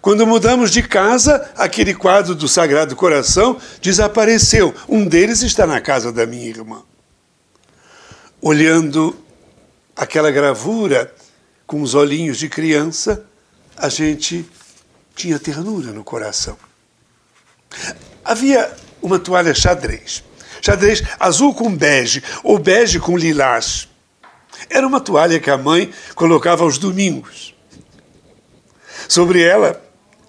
Quando 0.00 0.26
mudamos 0.26 0.70
de 0.70 0.82
casa, 0.82 1.50
aquele 1.56 1.94
quadro 1.94 2.34
do 2.34 2.46
Sagrado 2.48 2.94
Coração 2.94 3.58
desapareceu. 3.82 4.74
Um 4.88 5.06
deles 5.06 5.42
está 5.42 5.66
na 5.66 5.80
casa 5.80 6.12
da 6.12 6.24
minha 6.24 6.46
irmã. 6.46 6.82
Olhando 8.40 9.16
aquela 9.96 10.30
gravura 10.30 11.12
com 11.66 11.82
os 11.82 11.94
olhinhos 11.94 12.38
de 12.38 12.48
criança, 12.48 13.24
a 13.76 13.88
gente 13.88 14.48
tinha 15.14 15.38
ternura 15.38 15.92
no 15.92 16.04
coração. 16.04 16.56
Havia 18.24 18.72
uma 19.02 19.18
toalha 19.18 19.54
xadrez. 19.54 20.22
Xadrez 20.62 21.02
azul 21.18 21.54
com 21.54 21.74
bege, 21.74 22.22
ou 22.44 22.58
bege 22.58 23.00
com 23.00 23.16
lilás. 23.16 23.88
Era 24.70 24.86
uma 24.86 25.00
toalha 25.00 25.40
que 25.40 25.50
a 25.50 25.58
mãe 25.58 25.92
colocava 26.14 26.62
aos 26.62 26.78
domingos. 26.78 27.54
Sobre 29.08 29.42
ela, 29.42 29.87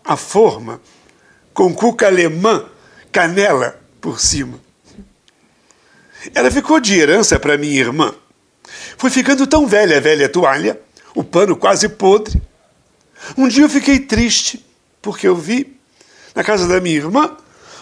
a 0.10 0.18
forma 0.18 0.82
com 1.53 1.72
cuca 1.72 2.07
alemã, 2.07 2.66
canela 3.12 3.80
por 4.01 4.20
cima. 4.20 4.60
Ela 6.34 6.49
ficou 6.49 6.80
de 6.80 6.97
herança 6.97 7.39
para 7.39 7.60
minha 7.60 7.80
irmã. 7.80 8.16
Foi 8.97 9.12
ficando 9.12 9.45
tão 9.45 9.68
velha 9.68 9.97
a 9.97 9.99
velha 9.99 10.28
toalha, 10.28 10.82
o 11.14 11.24
pano 11.24 11.55
quase 11.55 11.88
podre. 11.88 12.41
Um 13.38 13.47
dia 13.47 13.64
eu 13.64 13.70
fiquei 13.70 13.99
triste, 13.99 14.66
porque 14.99 15.28
eu 15.28 15.36
vi, 15.36 15.80
na 16.34 16.43
casa 16.43 16.68
da 16.68 16.82
minha 16.82 16.95
irmã, 16.95 17.38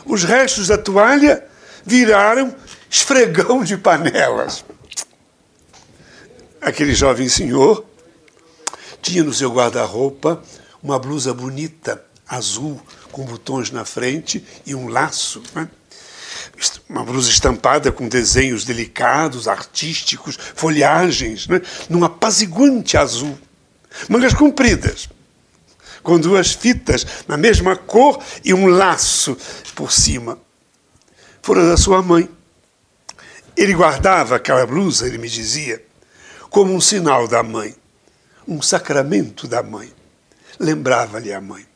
os 0.06 0.26
restos 0.26 0.68
da 0.68 0.78
toalha 0.78 1.48
viraram 1.86 2.54
esfregão 2.90 3.64
de 3.64 3.78
panelas. 3.78 4.66
Aquele 6.60 6.94
jovem 6.94 7.30
senhor 7.30 7.86
tinha 9.02 9.24
no 9.24 9.34
seu 9.34 9.50
guarda-roupa 9.50 10.44
uma 10.84 11.00
blusa 11.00 11.34
bonita, 11.34 12.04
azul, 12.28 12.82
com 13.12 13.26
botões 13.26 13.72
na 13.72 13.86
frente 13.86 14.44
e 14.66 14.76
um 14.76 14.88
laço. 14.88 15.42
Né? 15.56 15.70
Uma 16.90 17.04
blusa 17.04 17.30
estampada 17.30 17.92
com 17.92 18.08
desenhos 18.08 18.66
delicados, 18.66 19.48
artísticos, 19.48 20.38
folhagens, 20.56 21.48
né? 21.48 21.62
num 21.90 22.04
apaziguante 22.04 22.98
azul. 22.98 23.38
Mangas 24.10 24.34
compridas, 24.34 25.10
com 26.04 26.20
duas 26.20 26.54
fitas 26.54 27.06
na 27.28 27.36
mesma 27.36 27.76
cor 27.76 28.24
e 28.44 28.54
um 28.54 28.68
laço 28.68 29.38
por 29.76 29.92
cima. 29.92 30.38
Fora 31.42 31.68
da 31.68 31.78
sua 31.78 32.02
mãe. 32.02 32.30
Ele 33.56 33.74
guardava 33.74 34.36
aquela 34.36 34.66
blusa, 34.66 35.08
ele 35.08 35.18
me 35.18 35.28
dizia, 35.28 35.84
como 36.50 36.74
um 36.74 36.80
sinal 36.80 37.28
da 37.28 37.42
mãe, 37.42 37.76
um 38.48 38.62
sacramento 38.62 39.48
da 39.48 39.62
mãe. 39.62 39.92
Lembrava-lhe 40.60 41.34
a 41.34 41.42
mãe. 41.42 41.67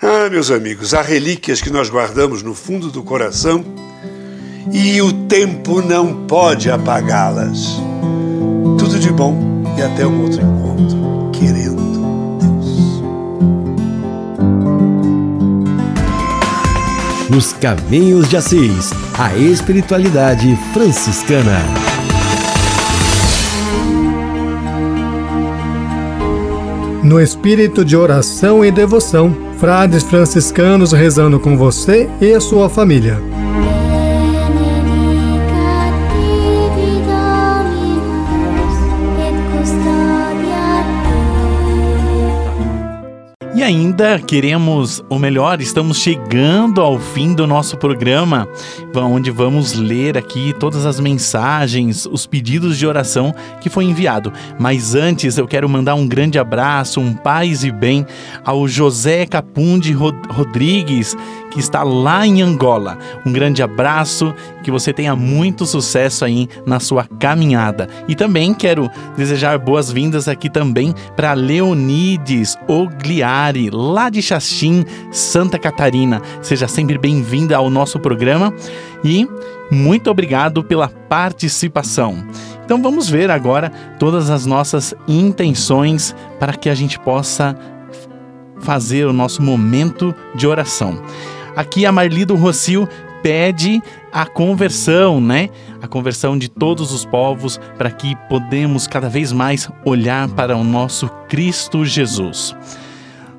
Ah, 0.00 0.28
meus 0.30 0.50
amigos, 0.50 0.92
há 0.92 1.00
relíquias 1.00 1.62
que 1.62 1.70
nós 1.70 1.88
guardamos 1.88 2.42
no 2.42 2.54
fundo 2.54 2.90
do 2.90 3.02
coração 3.02 3.64
e 4.70 5.00
o 5.00 5.10
tempo 5.26 5.80
não 5.80 6.26
pode 6.26 6.70
apagá-las. 6.70 7.80
Tudo 8.78 8.98
de 8.98 9.10
bom 9.10 9.64
e 9.78 9.82
até 9.82 10.06
um 10.06 10.22
outro 10.22 10.42
encontro, 10.42 11.30
querendo. 11.32 11.86
nos 17.28 17.52
caminhos 17.52 18.28
de 18.28 18.36
Assis, 18.36 18.92
a 19.18 19.36
espiritualidade 19.36 20.56
franciscana. 20.72 21.60
No 27.02 27.20
espírito 27.20 27.84
de 27.84 27.96
oração 27.96 28.64
e 28.64 28.70
devoção, 28.70 29.45
frades 29.58 30.02
franciscanos 30.02 30.92
rezando 30.92 31.40
com 31.40 31.56
você 31.56 32.08
e 32.20 32.32
a 32.32 32.40
sua 32.40 32.68
família. 32.68 33.35
Ainda 43.66 44.20
queremos, 44.20 45.04
ou 45.08 45.18
melhor, 45.18 45.60
estamos 45.60 45.98
chegando 45.98 46.80
ao 46.80 47.00
fim 47.00 47.34
do 47.34 47.48
nosso 47.48 47.76
programa, 47.76 48.48
onde 48.94 49.28
vamos 49.32 49.72
ler 49.72 50.16
aqui 50.16 50.54
todas 50.60 50.86
as 50.86 51.00
mensagens, 51.00 52.06
os 52.06 52.26
pedidos 52.26 52.78
de 52.78 52.86
oração 52.86 53.34
que 53.60 53.68
foi 53.68 53.84
enviado. 53.84 54.32
Mas 54.56 54.94
antes 54.94 55.36
eu 55.36 55.48
quero 55.48 55.68
mandar 55.68 55.96
um 55.96 56.06
grande 56.06 56.38
abraço, 56.38 57.00
um 57.00 57.12
paz 57.12 57.64
e 57.64 57.72
bem 57.72 58.06
ao 58.44 58.68
José 58.68 59.26
Capundi 59.26 59.92
Rodrigues, 59.92 61.16
que 61.56 61.60
está 61.60 61.82
lá 61.82 62.26
em 62.26 62.42
Angola. 62.42 62.98
Um 63.24 63.32
grande 63.32 63.62
abraço, 63.62 64.34
que 64.62 64.70
você 64.70 64.92
tenha 64.92 65.16
muito 65.16 65.64
sucesso 65.64 66.22
aí 66.22 66.50
na 66.66 66.78
sua 66.78 67.04
caminhada. 67.18 67.88
E 68.06 68.14
também 68.14 68.52
quero 68.52 68.90
desejar 69.16 69.58
boas-vindas 69.58 70.28
aqui 70.28 70.50
também 70.50 70.94
para 71.16 71.32
Leonides 71.32 72.58
Ogliari, 72.68 73.70
lá 73.70 74.10
de 74.10 74.20
Xaxim, 74.20 74.84
Santa 75.10 75.58
Catarina. 75.58 76.20
Seja 76.42 76.68
sempre 76.68 76.98
bem-vinda 76.98 77.56
ao 77.56 77.70
nosso 77.70 77.98
programa 77.98 78.52
e 79.02 79.26
muito 79.70 80.10
obrigado 80.10 80.62
pela 80.62 80.88
participação. 80.88 82.22
Então 82.66 82.82
vamos 82.82 83.08
ver 83.08 83.30
agora 83.30 83.72
todas 83.98 84.28
as 84.28 84.44
nossas 84.44 84.94
intenções 85.08 86.14
para 86.38 86.52
que 86.52 86.68
a 86.68 86.74
gente 86.74 86.98
possa 86.98 87.56
fazer 88.60 89.06
o 89.06 89.12
nosso 89.14 89.40
momento 89.40 90.14
de 90.34 90.46
oração. 90.46 91.00
Aqui 91.56 91.86
a 91.86 91.90
Marli 91.90 92.26
do 92.26 92.36
Rocio 92.36 92.86
pede 93.22 93.82
a 94.12 94.26
conversão, 94.26 95.20
né? 95.20 95.48
A 95.80 95.88
conversão 95.88 96.36
de 96.36 96.50
todos 96.50 96.92
os 96.92 97.06
povos 97.06 97.58
para 97.78 97.90
que 97.90 98.14
podemos 98.28 98.86
cada 98.86 99.08
vez 99.08 99.32
mais 99.32 99.68
olhar 99.84 100.28
para 100.28 100.54
o 100.54 100.62
nosso 100.62 101.08
Cristo 101.26 101.82
Jesus. 101.82 102.54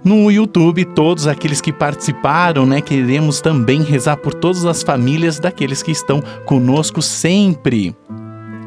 No 0.04 0.32
YouTube, 0.32 0.84
todos 0.84 1.28
aqueles 1.28 1.62
que 1.62 1.72
participaram, 1.72 2.66
né, 2.66 2.80
queremos 2.82 3.42
também 3.42 3.84
rezar 3.84 4.18
por 4.18 4.34
todas 4.34 4.66
as 4.66 4.82
famílias 4.82 5.40
daqueles 5.40 5.84
que 5.84 5.92
estão 5.92 6.22
conosco 6.46 7.02
sempre. 7.02 7.96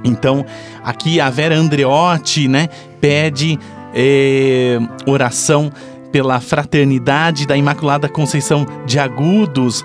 Então, 0.05 0.45
aqui 0.85 1.21
a 1.21 1.31
Vera 1.31 1.57
Andreotti, 1.57 2.47
né, 2.47 2.69
pede 3.01 3.59
eh, 3.95 4.79
oração 5.07 5.73
pela 6.13 6.41
Fraternidade 6.41 7.47
da 7.47 7.57
Imaculada 7.57 8.09
Conceição 8.09 8.67
de 8.87 8.99
Agudos 8.99 9.85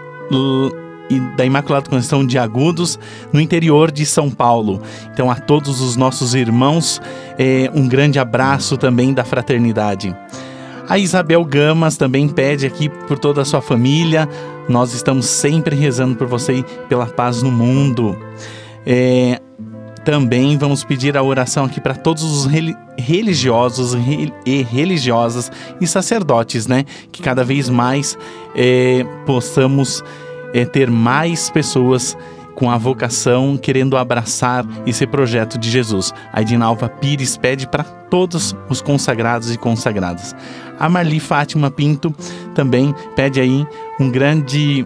e 1.10 1.20
da 1.38 1.46
Imaculada 1.46 1.90
Conceição 1.90 2.26
de 2.26 2.38
Agudos 2.38 3.00
no 3.32 3.40
interior 3.40 3.92
de 3.92 4.06
São 4.06 4.30
Paulo. 4.30 4.82
Então, 5.14 5.30
a 5.30 5.36
todos 5.36 5.82
os 5.82 5.96
nossos 5.96 6.34
irmãos, 6.34 7.02
é, 7.38 7.70
um 7.74 7.88
grande 7.88 8.20
abraço 8.20 8.78
também 8.78 9.14
da 9.14 9.24
fraternidade. 9.24 10.16
A 10.88 11.00
Isabel 11.00 11.44
Gamas 11.44 11.98
também 11.98 12.28
pede 12.28 12.66
aqui 12.66 12.90
por 12.90 13.18
toda 13.18 13.42
a 13.42 13.46
sua 13.46 13.62
família. 13.62 14.30
Nós 14.70 14.94
estamos 14.94 15.26
sempre 15.26 15.76
rezando 15.76 16.16
por 16.16 16.28
você 16.28 16.60
e 16.60 16.64
pela 16.88 17.08
paz 17.08 17.42
no 17.42 17.52
mundo. 17.52 18.16
É, 18.86 19.40
também 20.06 20.56
vamos 20.56 20.84
pedir 20.84 21.18
a 21.18 21.24
oração 21.24 21.66
aqui 21.66 21.82
para 21.82 21.96
todos 21.96 22.24
os 22.24 22.46
religiosos 22.96 23.94
e 24.46 24.62
religiosas 24.62 25.52
e 25.82 25.88
sacerdotes, 25.88 26.68
né? 26.68 26.86
Que 27.12 27.24
cada 27.24 27.44
vez 27.44 27.68
mais 27.70 28.16
é, 28.56 29.04
possamos 29.26 30.04
é, 30.54 30.64
ter 30.64 30.92
mais 30.92 31.50
pessoas 31.50 32.16
com 32.54 32.70
a 32.70 32.78
vocação 32.78 33.58
querendo 33.58 33.98
abraçar 33.98 34.64
esse 34.86 35.06
projeto 35.08 35.58
de 35.58 35.70
Jesus. 35.70 36.14
A 36.32 36.42
Edinalva 36.42 36.88
Pires 36.88 37.36
pede 37.36 37.68
para 37.68 37.84
todos 37.84 38.56
os 38.70 38.82
consagrados 38.82 39.54
e 39.54 39.58
consagradas. 39.58 40.36
A 40.80 40.88
Marli 40.88 41.20
Fátima 41.20 41.72
Pinto 41.72 42.14
também 42.54 42.94
pede 43.16 43.42
aí 43.42 43.66
um 44.00 44.10
grande, 44.10 44.86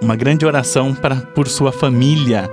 uma 0.00 0.14
grande 0.14 0.44
oração 0.44 0.94
para 0.94 1.16
por 1.16 1.48
sua 1.48 1.72
família 1.72 2.48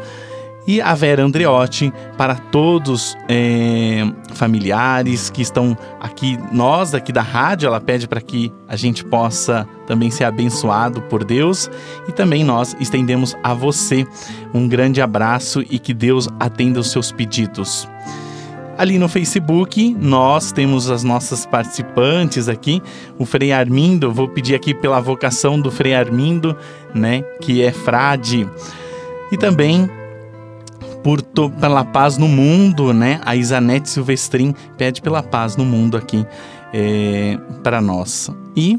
e 0.67 0.81
a 0.81 0.93
Vera 0.93 1.23
Andreotti 1.23 1.93
para 2.17 2.35
todos 2.35 3.15
é, 3.29 4.05
familiares 4.33 5.29
que 5.29 5.41
estão 5.41 5.77
aqui, 5.99 6.37
nós 6.51 6.93
aqui 6.93 7.13
da 7.13 7.21
rádio, 7.21 7.67
ela 7.67 7.79
pede 7.79 8.05
para 8.05 8.19
que 8.19 8.51
a 8.67 8.75
gente 8.75 9.05
possa 9.05 9.65
também 9.87 10.11
ser 10.11 10.25
abençoado 10.25 11.01
por 11.03 11.23
Deus 11.23 11.71
e 12.09 12.11
também 12.11 12.43
nós 12.43 12.75
estendemos 12.81 13.35
a 13.41 13.53
você 13.53 14.05
um 14.53 14.67
grande 14.67 15.01
abraço 15.01 15.63
e 15.69 15.79
que 15.79 15.93
Deus 15.93 16.27
atenda 16.37 16.81
os 16.81 16.91
seus 16.91 17.13
pedidos. 17.13 17.87
Ali 18.77 18.99
no 18.99 19.07
Facebook, 19.07 19.95
nós 19.99 20.51
temos 20.51 20.91
as 20.91 21.03
nossas 21.03 21.47
participantes 21.47 22.47
aqui, 22.47 22.79
o 23.17 23.25
Frei 23.25 23.51
Armindo, 23.51 24.11
vou 24.11 24.27
pedir 24.27 24.53
aqui 24.53 24.71
pela 24.71 24.99
vocação 24.99 25.59
do 25.59 25.71
Frei 25.71 25.95
Armindo, 25.95 26.55
né, 26.93 27.23
que 27.41 27.63
é 27.63 27.71
frade. 27.71 28.47
E 29.31 29.37
também 29.37 29.89
por 31.07 31.21
pela 31.21 31.85
paz 31.85 32.17
no 32.17 32.27
mundo, 32.27 32.91
né? 32.91 33.21
A 33.23 33.33
Isanete 33.33 33.89
Silvestrin 33.89 34.53
pede 34.77 35.01
pela 35.01 35.23
paz 35.23 35.55
no 35.55 35.63
mundo 35.63 35.95
aqui 35.95 36.25
é, 36.73 37.37
para 37.63 37.79
nós. 37.79 38.29
E 38.53 38.77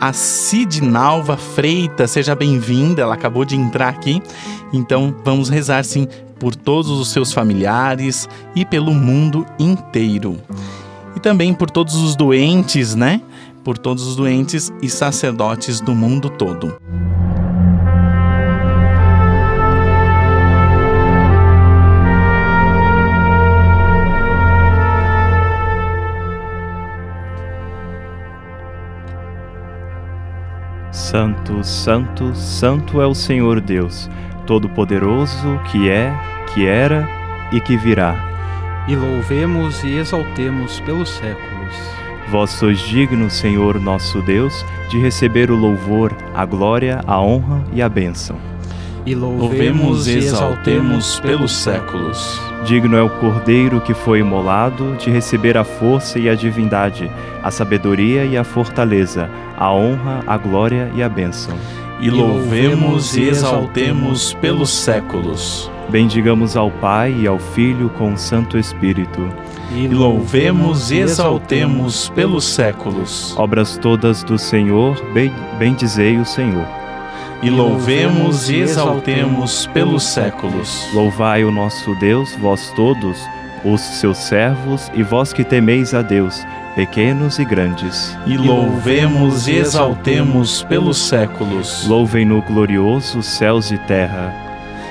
a 0.00 0.10
Sidnalva 0.10 1.36
Freitas, 1.36 2.12
seja 2.12 2.34
bem-vinda, 2.34 3.02
ela 3.02 3.12
acabou 3.12 3.44
de 3.44 3.56
entrar 3.56 3.88
aqui. 3.88 4.22
Então 4.72 5.14
vamos 5.22 5.50
rezar 5.50 5.84
sim 5.84 6.08
por 6.40 6.56
todos 6.56 6.90
os 6.90 7.08
seus 7.08 7.30
familiares 7.30 8.26
e 8.54 8.64
pelo 8.64 8.94
mundo 8.94 9.44
inteiro. 9.58 10.40
E 11.14 11.20
também 11.20 11.52
por 11.52 11.70
todos 11.70 11.94
os 11.96 12.16
doentes, 12.16 12.94
né? 12.94 13.20
Por 13.62 13.76
todos 13.76 14.06
os 14.06 14.16
doentes 14.16 14.72
e 14.80 14.88
sacerdotes 14.88 15.82
do 15.82 15.94
mundo 15.94 16.30
todo. 16.30 16.74
Santo, 31.06 31.62
Santo, 31.62 32.34
Santo 32.34 33.00
é 33.00 33.06
o 33.06 33.14
Senhor 33.14 33.60
Deus, 33.60 34.10
Todo-Poderoso, 34.44 35.60
que 35.70 35.88
é, 35.88 36.12
que 36.52 36.66
era 36.66 37.08
e 37.52 37.60
que 37.60 37.76
virá. 37.76 38.16
E 38.88 38.96
louvemos 38.96 39.84
e 39.84 39.98
exaltemos 39.98 40.80
pelos 40.80 41.08
séculos. 41.08 41.74
Vós 42.28 42.50
sois 42.50 42.80
digno, 42.80 43.30
Senhor 43.30 43.80
nosso 43.80 44.20
Deus, 44.20 44.66
de 44.90 44.98
receber 44.98 45.48
o 45.48 45.54
louvor, 45.54 46.12
a 46.34 46.44
glória, 46.44 47.00
a 47.06 47.20
honra 47.20 47.62
e 47.72 47.80
a 47.80 47.88
bênção. 47.88 48.36
E 49.06 49.14
louvemos 49.14 50.08
e 50.08 50.18
exaltemos 50.18 51.20
pelos 51.20 51.52
séculos. 51.52 52.40
Digno 52.64 52.96
é 52.96 53.02
o 53.02 53.08
Cordeiro 53.08 53.80
que 53.80 53.94
foi 53.94 54.18
imolado 54.18 54.96
de 54.96 55.10
receber 55.10 55.56
a 55.56 55.62
força 55.62 56.18
e 56.18 56.28
a 56.28 56.34
divindade, 56.34 57.08
a 57.40 57.48
sabedoria 57.52 58.24
e 58.24 58.36
a 58.36 58.42
fortaleza, 58.42 59.30
a 59.56 59.72
honra, 59.72 60.24
a 60.26 60.36
glória 60.36 60.90
e 60.92 61.04
a 61.04 61.08
bênção. 61.08 61.56
E 62.00 62.10
louvemos 62.10 63.16
e 63.16 63.28
exaltemos 63.28 64.34
pelos 64.34 64.70
séculos. 64.70 65.70
Bendigamos 65.88 66.56
ao 66.56 66.68
Pai 66.68 67.14
e 67.16 67.28
ao 67.28 67.38
Filho 67.38 67.88
com 67.90 68.12
o 68.12 68.18
Santo 68.18 68.58
Espírito. 68.58 69.32
E 69.72 69.86
louvemos 69.86 70.90
e 70.90 70.96
exaltemos 70.96 72.08
pelos 72.08 72.44
séculos. 72.44 73.36
Obras 73.38 73.76
todas 73.76 74.24
do 74.24 74.36
Senhor, 74.36 75.00
bendizei 75.60 76.18
o 76.18 76.24
Senhor. 76.24 76.85
E 77.46 77.50
louvemos 77.50 78.50
e 78.50 78.56
exaltemos 78.56 79.68
pelos 79.68 80.02
séculos. 80.02 80.88
Louvai 80.92 81.44
o 81.44 81.52
nosso 81.52 81.94
Deus, 81.94 82.34
vós 82.40 82.72
todos, 82.74 83.24
os 83.64 83.80
seus 83.80 84.18
servos 84.18 84.90
e 84.92 85.04
vós 85.04 85.32
que 85.32 85.44
temeis 85.44 85.94
a 85.94 86.02
Deus 86.02 86.44
pequenos 86.74 87.38
e 87.38 87.44
grandes. 87.44 88.18
E 88.26 88.36
louvemos 88.36 89.46
e 89.46 89.58
exaltemos 89.58 90.64
pelos 90.64 90.98
séculos. 90.98 91.86
Louvem-no 91.86 92.42
glorioso 92.42 93.22
céus 93.22 93.70
e 93.70 93.78
terra. 93.78 94.34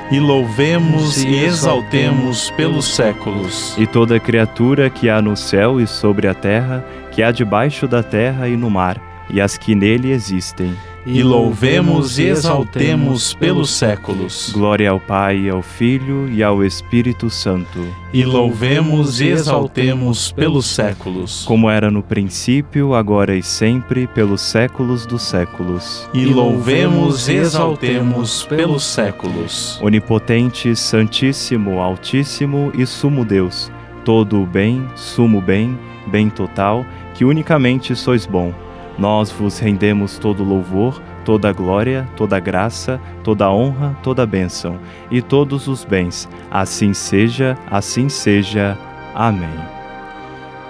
E 0.10 0.18
louvemos 0.18 1.22
e 1.22 1.36
exaltemos 1.36 2.52
pelos 2.52 2.86
séculos. 2.86 3.76
E 3.78 3.86
toda 3.86 4.18
criatura 4.18 4.90
que 4.90 5.10
há 5.10 5.22
no 5.22 5.36
céu 5.36 5.82
e 5.82 5.86
sobre 5.86 6.26
a 6.26 6.34
terra, 6.34 6.86
que 7.12 7.22
há 7.22 7.32
debaixo 7.32 7.86
da 7.86 8.02
terra 8.02 8.48
e 8.48 8.56
no 8.56 8.70
mar, 8.70 8.98
e 9.30 9.42
as 9.42 9.58
que 9.58 9.76
nele 9.76 10.10
existem. 10.10 10.74
E 11.08 11.22
louvemos 11.22 12.18
e 12.18 12.24
exaltemos 12.24 13.36
pelos 13.36 13.70
séculos. 13.70 14.50
Glória 14.52 14.90
ao 14.90 15.00
Pai, 15.00 15.38
e 15.42 15.50
ao 15.52 15.62
Filho 15.62 16.28
e 16.28 16.42
ao 16.42 16.64
Espírito 16.64 17.30
Santo. 17.30 17.86
E 18.12 18.26
louvemos 18.26 19.22
e 19.22 19.28
exaltemos 19.28 20.32
pelos 20.32 20.66
séculos. 20.66 21.46
Como 21.46 21.70
era 21.70 21.92
no 21.92 22.02
princípio, 22.02 22.96
agora 22.96 23.36
e 23.36 23.44
sempre, 23.44 24.08
pelos 24.08 24.42
séculos 24.42 25.06
dos 25.06 25.22
séculos. 25.22 26.10
E 26.12 26.26
louvemos 26.26 27.30
e 27.30 27.36
exaltemos 27.36 28.44
pelos 28.44 28.84
séculos. 28.84 29.80
Onipotente, 29.84 30.76
Santíssimo, 30.76 31.82
Altíssimo 31.82 32.72
e 32.74 32.84
Sumo 32.84 33.24
Deus, 33.24 33.72
todo 34.04 34.42
o 34.42 34.46
bem, 34.48 34.84
sumo 34.96 35.40
bem, 35.40 35.78
bem 36.08 36.32
total, 36.32 36.84
que 37.14 37.24
unicamente 37.24 37.96
sois 37.96 38.26
bom. 38.26 38.65
Nós 38.98 39.32
vos 39.32 39.60
rendemos 39.60 40.18
todo 40.18 40.44
louvor, 40.44 41.02
toda 41.26 41.52
glória, 41.52 42.08
toda 42.16 42.40
graça, 42.40 43.00
toda 43.24 43.52
honra, 43.52 43.98
toda 44.02 44.26
bênção 44.26 44.80
e 45.12 45.22
todos 45.22 45.68
os 45.68 45.84
bens. 45.84 46.30
Assim 46.50 46.94
seja, 46.94 47.58
assim 47.70 48.08
seja. 48.08 48.78
Amém. 49.14 49.76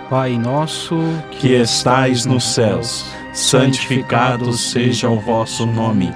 Pai 0.09 0.38
nosso, 0.38 0.97
que 1.32 1.53
estais 1.53 2.26
nos 2.26 2.43
céus, 2.43 3.05
santificado 3.34 4.53
seja 4.53 5.09
o 5.09 5.19
vosso 5.19 5.65
nome. 5.65 6.13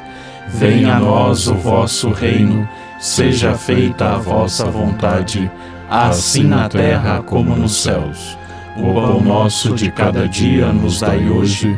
Venha 0.47 0.95
a 0.95 0.99
nós 0.99 1.47
o 1.47 1.55
vosso 1.55 2.11
reino, 2.11 2.67
seja 2.99 3.55
feita 3.55 4.13
a 4.13 4.17
vossa 4.17 4.65
vontade, 4.65 5.49
assim 5.89 6.43
na 6.43 6.69
terra 6.69 7.21
como 7.23 7.55
nos 7.55 7.81
céus. 7.81 8.37
O 8.77 8.93
pão 8.93 9.21
nosso 9.21 9.73
de 9.73 9.91
cada 9.91 10.27
dia 10.27 10.71
nos 10.71 11.01
dai 11.01 11.27
hoje, 11.27 11.77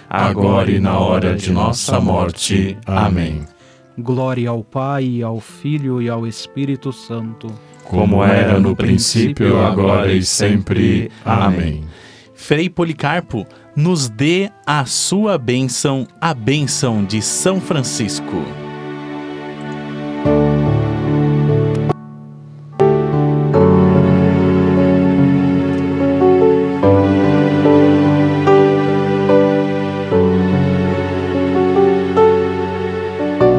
agora 0.11 0.69
e 0.69 0.77
na 0.77 0.99
hora 0.99 1.35
de 1.35 1.51
nossa 1.51 1.97
morte. 2.01 2.77
Amém. 2.85 3.45
Glória 3.97 4.49
ao 4.49 4.61
Pai, 4.61 5.21
ao 5.21 5.39
Filho 5.39 6.01
e 6.01 6.09
ao 6.09 6.27
Espírito 6.27 6.91
Santo. 6.91 7.47
Como 7.85 8.21
era 8.21 8.59
no 8.59 8.75
princípio, 8.75 9.57
agora 9.59 10.11
e 10.11 10.21
sempre. 10.21 11.09
Amém. 11.23 11.85
Frei 12.35 12.69
Policarpo, 12.69 13.47
nos 13.75 14.09
dê 14.09 14.49
a 14.65 14.83
sua 14.85 15.37
bênção, 15.37 16.05
a 16.19 16.33
bênção 16.33 17.05
de 17.05 17.21
São 17.21 17.61
Francisco. 17.61 18.43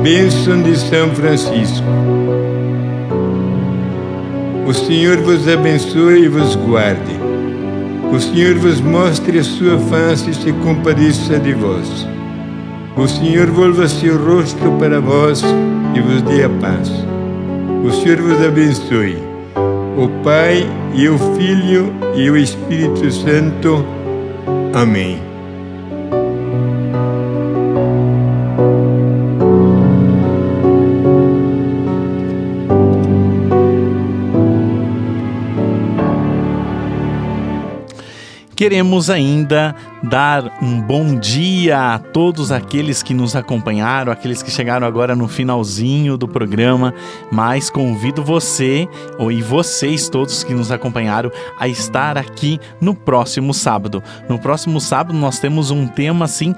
Bênção 0.03 0.61
de 0.61 0.77
São 0.77 1.15
Francisco. 1.15 1.87
O 4.67 4.75
Senhor 4.75 5.19
vos 5.19 5.47
abençoe 5.47 6.25
e 6.25 6.29
vos 6.29 6.57
guarde. 6.57 7.21
O 8.13 8.19
Senhor 8.19 8.57
vos 8.57 8.81
mostre 8.81 9.39
a 9.39 9.45
sua 9.45 9.79
face 9.79 10.31
e 10.31 10.35
se 10.35 10.53
compadeça 10.55 11.39
de 11.39 11.53
vós. 11.53 12.05
O 12.97 13.07
Senhor 13.07 13.47
volva 13.47 13.87
seu 13.87 14.19
rosto 14.19 14.73
para 14.81 15.01
vós 15.01 15.41
e 15.95 16.01
vos 16.01 16.21
dê 16.23 16.43
a 16.43 16.51
paz. 16.51 16.91
O 17.85 17.91
Senhor 17.93 18.21
vos 18.23 18.45
abençoe. 18.45 19.17
O 19.97 20.09
Pai 20.25 20.69
e 20.95 21.09
o 21.09 21.17
Filho 21.37 21.93
e 22.17 22.29
o 22.29 22.37
Espírito 22.37 23.09
Santo. 23.13 23.85
Amém. 24.75 25.32
Queremos 38.63 39.11
ainda 39.11 39.75
dar 40.05 40.57
um 40.63 40.81
bom 40.81 41.19
dia 41.19 41.95
a 41.95 41.99
todos 41.99 42.53
aqueles 42.53 43.03
que 43.03 43.13
nos 43.13 43.35
acompanharam, 43.35 44.13
aqueles 44.13 44.41
que 44.41 44.53
chegaram 44.53 44.87
agora 44.87 45.17
no 45.17 45.27
finalzinho 45.27 46.17
do 46.17 46.29
programa, 46.29 46.95
mas 47.29 47.69
convido 47.69 48.23
você 48.23 48.89
ou 49.19 49.33
e 49.33 49.43
vocês 49.43 50.09
todos 50.09 50.45
que 50.45 50.55
nos 50.55 50.71
acompanharam 50.71 51.29
a 51.59 51.67
estar 51.67 52.17
aqui 52.17 52.61
no 52.81 52.95
próximo 52.95 53.53
sábado. 53.53 54.01
No 54.29 54.39
próximo 54.39 54.81
sábado 54.81 55.19
nós 55.19 55.41
temos 55.41 55.73
um 55.73 55.89
tema 55.89 56.27
assim 56.27 56.55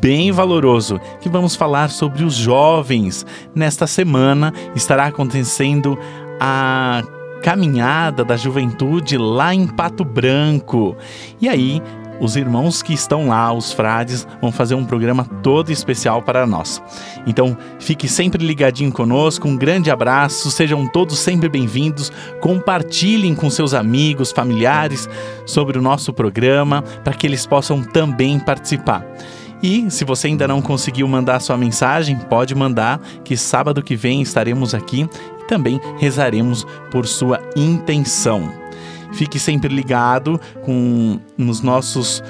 bem 0.00 0.32
valoroso, 0.32 0.98
que 1.20 1.28
vamos 1.28 1.54
falar 1.54 1.90
sobre 1.90 2.24
os 2.24 2.32
jovens. 2.32 3.26
Nesta 3.54 3.86
semana 3.86 4.54
estará 4.74 5.04
acontecendo 5.04 5.98
a 6.40 7.02
caminhada 7.42 8.24
da 8.24 8.36
juventude 8.36 9.18
lá 9.18 9.52
em 9.52 9.66
Pato 9.66 10.04
Branco. 10.04 10.96
E 11.40 11.48
aí, 11.48 11.82
os 12.20 12.36
irmãos 12.36 12.82
que 12.82 12.94
estão 12.94 13.28
lá, 13.28 13.52
os 13.52 13.72
frades, 13.72 14.26
vão 14.40 14.52
fazer 14.52 14.76
um 14.76 14.84
programa 14.84 15.24
todo 15.42 15.72
especial 15.72 16.22
para 16.22 16.46
nós. 16.46 16.80
Então, 17.26 17.58
fique 17.80 18.06
sempre 18.06 18.46
ligadinho 18.46 18.92
conosco, 18.92 19.48
um 19.48 19.56
grande 19.56 19.90
abraço, 19.90 20.48
sejam 20.52 20.86
todos 20.86 21.18
sempre 21.18 21.48
bem-vindos. 21.48 22.12
Compartilhem 22.40 23.34
com 23.34 23.50
seus 23.50 23.74
amigos, 23.74 24.30
familiares 24.30 25.08
sobre 25.44 25.76
o 25.76 25.82
nosso 25.82 26.12
programa, 26.12 26.82
para 27.02 27.12
que 27.12 27.26
eles 27.26 27.44
possam 27.44 27.82
também 27.82 28.38
participar. 28.38 29.04
E 29.60 29.90
se 29.90 30.04
você 30.04 30.28
ainda 30.28 30.46
não 30.46 30.62
conseguiu 30.62 31.06
mandar 31.06 31.40
sua 31.40 31.56
mensagem, 31.56 32.16
pode 32.16 32.54
mandar, 32.54 33.00
que 33.24 33.36
sábado 33.36 33.82
que 33.82 33.94
vem 33.94 34.22
estaremos 34.22 34.74
aqui 34.74 35.08
também 35.52 35.78
rezaremos 35.98 36.66
por 36.90 37.06
sua 37.06 37.38
intenção. 37.54 38.50
Fique 39.12 39.38
sempre 39.38 39.68
ligado 39.68 40.40
com 40.64 41.20
nos 41.36 41.60
nossos 41.60 42.24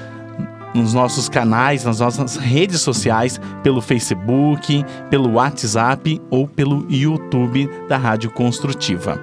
nos 0.74 0.94
nossos 0.94 1.28
canais, 1.28 1.84
nas 1.84 2.00
nossas 2.00 2.36
redes 2.36 2.80
sociais, 2.80 3.38
pelo 3.62 3.82
Facebook, 3.82 4.82
pelo 5.10 5.34
WhatsApp 5.34 6.20
ou 6.30 6.48
pelo 6.48 6.86
YouTube 6.88 7.70
da 7.88 7.98
Rádio 7.98 8.30
Construtiva. 8.30 9.20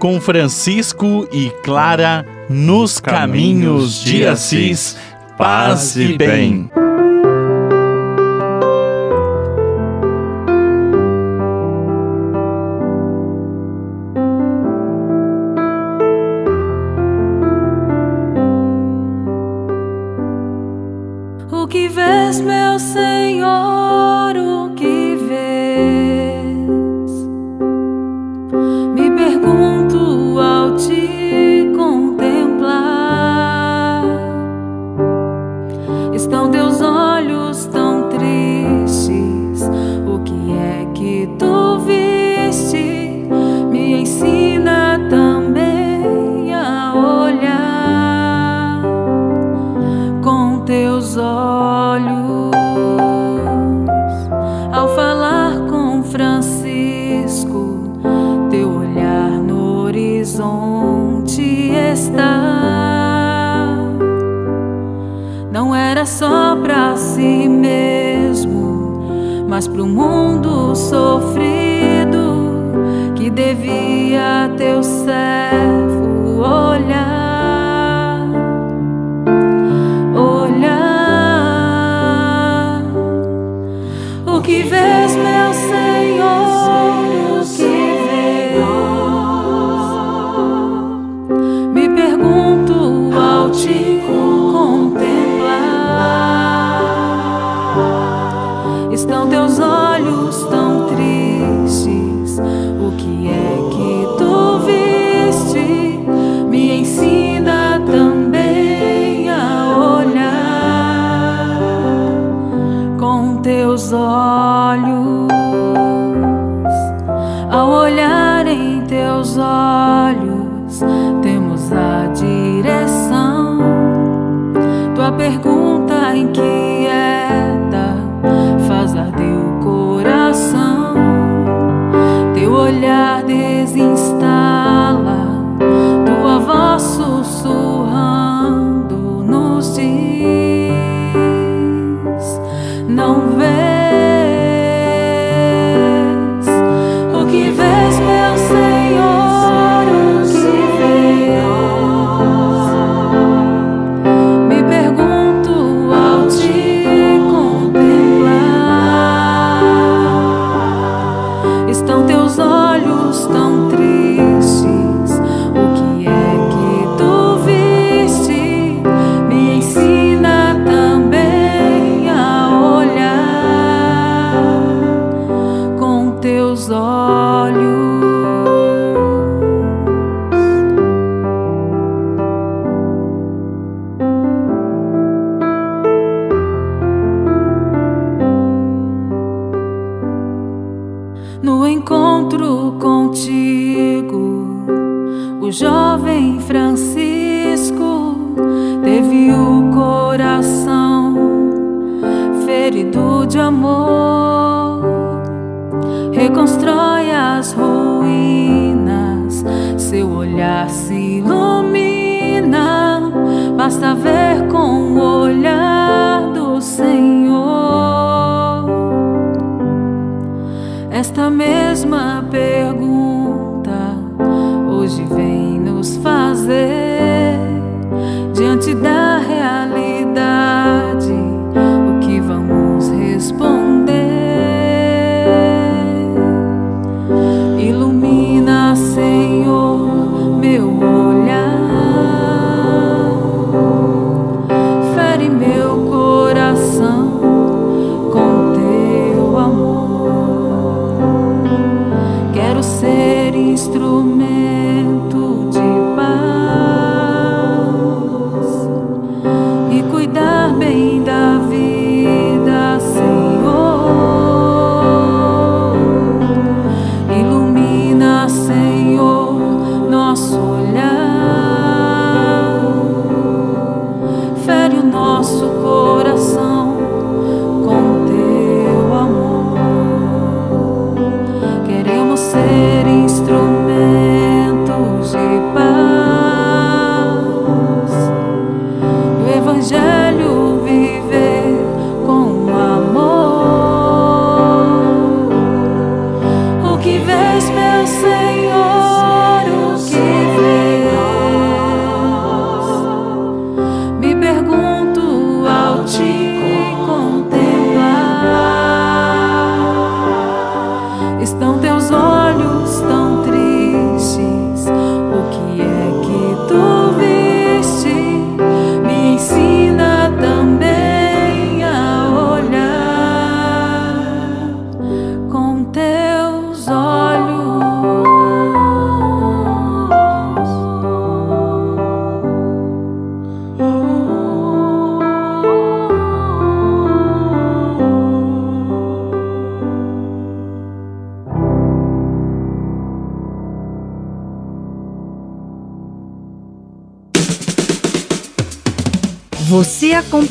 Com 0.00 0.20
Francisco 0.20 1.28
e 1.30 1.48
Clara 1.62 2.26
nos 2.48 2.98
caminhos 2.98 4.02
de 4.02 4.26
Assis, 4.26 4.96
paz 5.38 5.94
e 5.94 6.18
bem. 6.18 6.68
O 6.74 6.89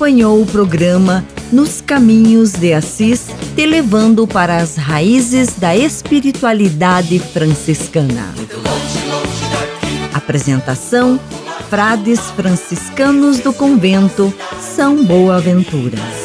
acompanhou 0.09 0.41
o 0.41 0.45
programa 0.45 1.23
Nos 1.51 1.81
Caminhos 1.81 2.53
de 2.53 2.73
Assis, 2.73 3.27
te 3.55 3.65
levando 3.67 4.25
para 4.25 4.57
as 4.57 4.75
raízes 4.75 5.53
da 5.53 5.75
espiritualidade 5.75 7.19
franciscana. 7.19 8.33
Apresentação: 10.11 11.19
Frades 11.69 12.19
franciscanos 12.31 13.37
do 13.39 13.53
convento 13.53 14.33
São 14.59 15.05
Boaventura. 15.05 16.18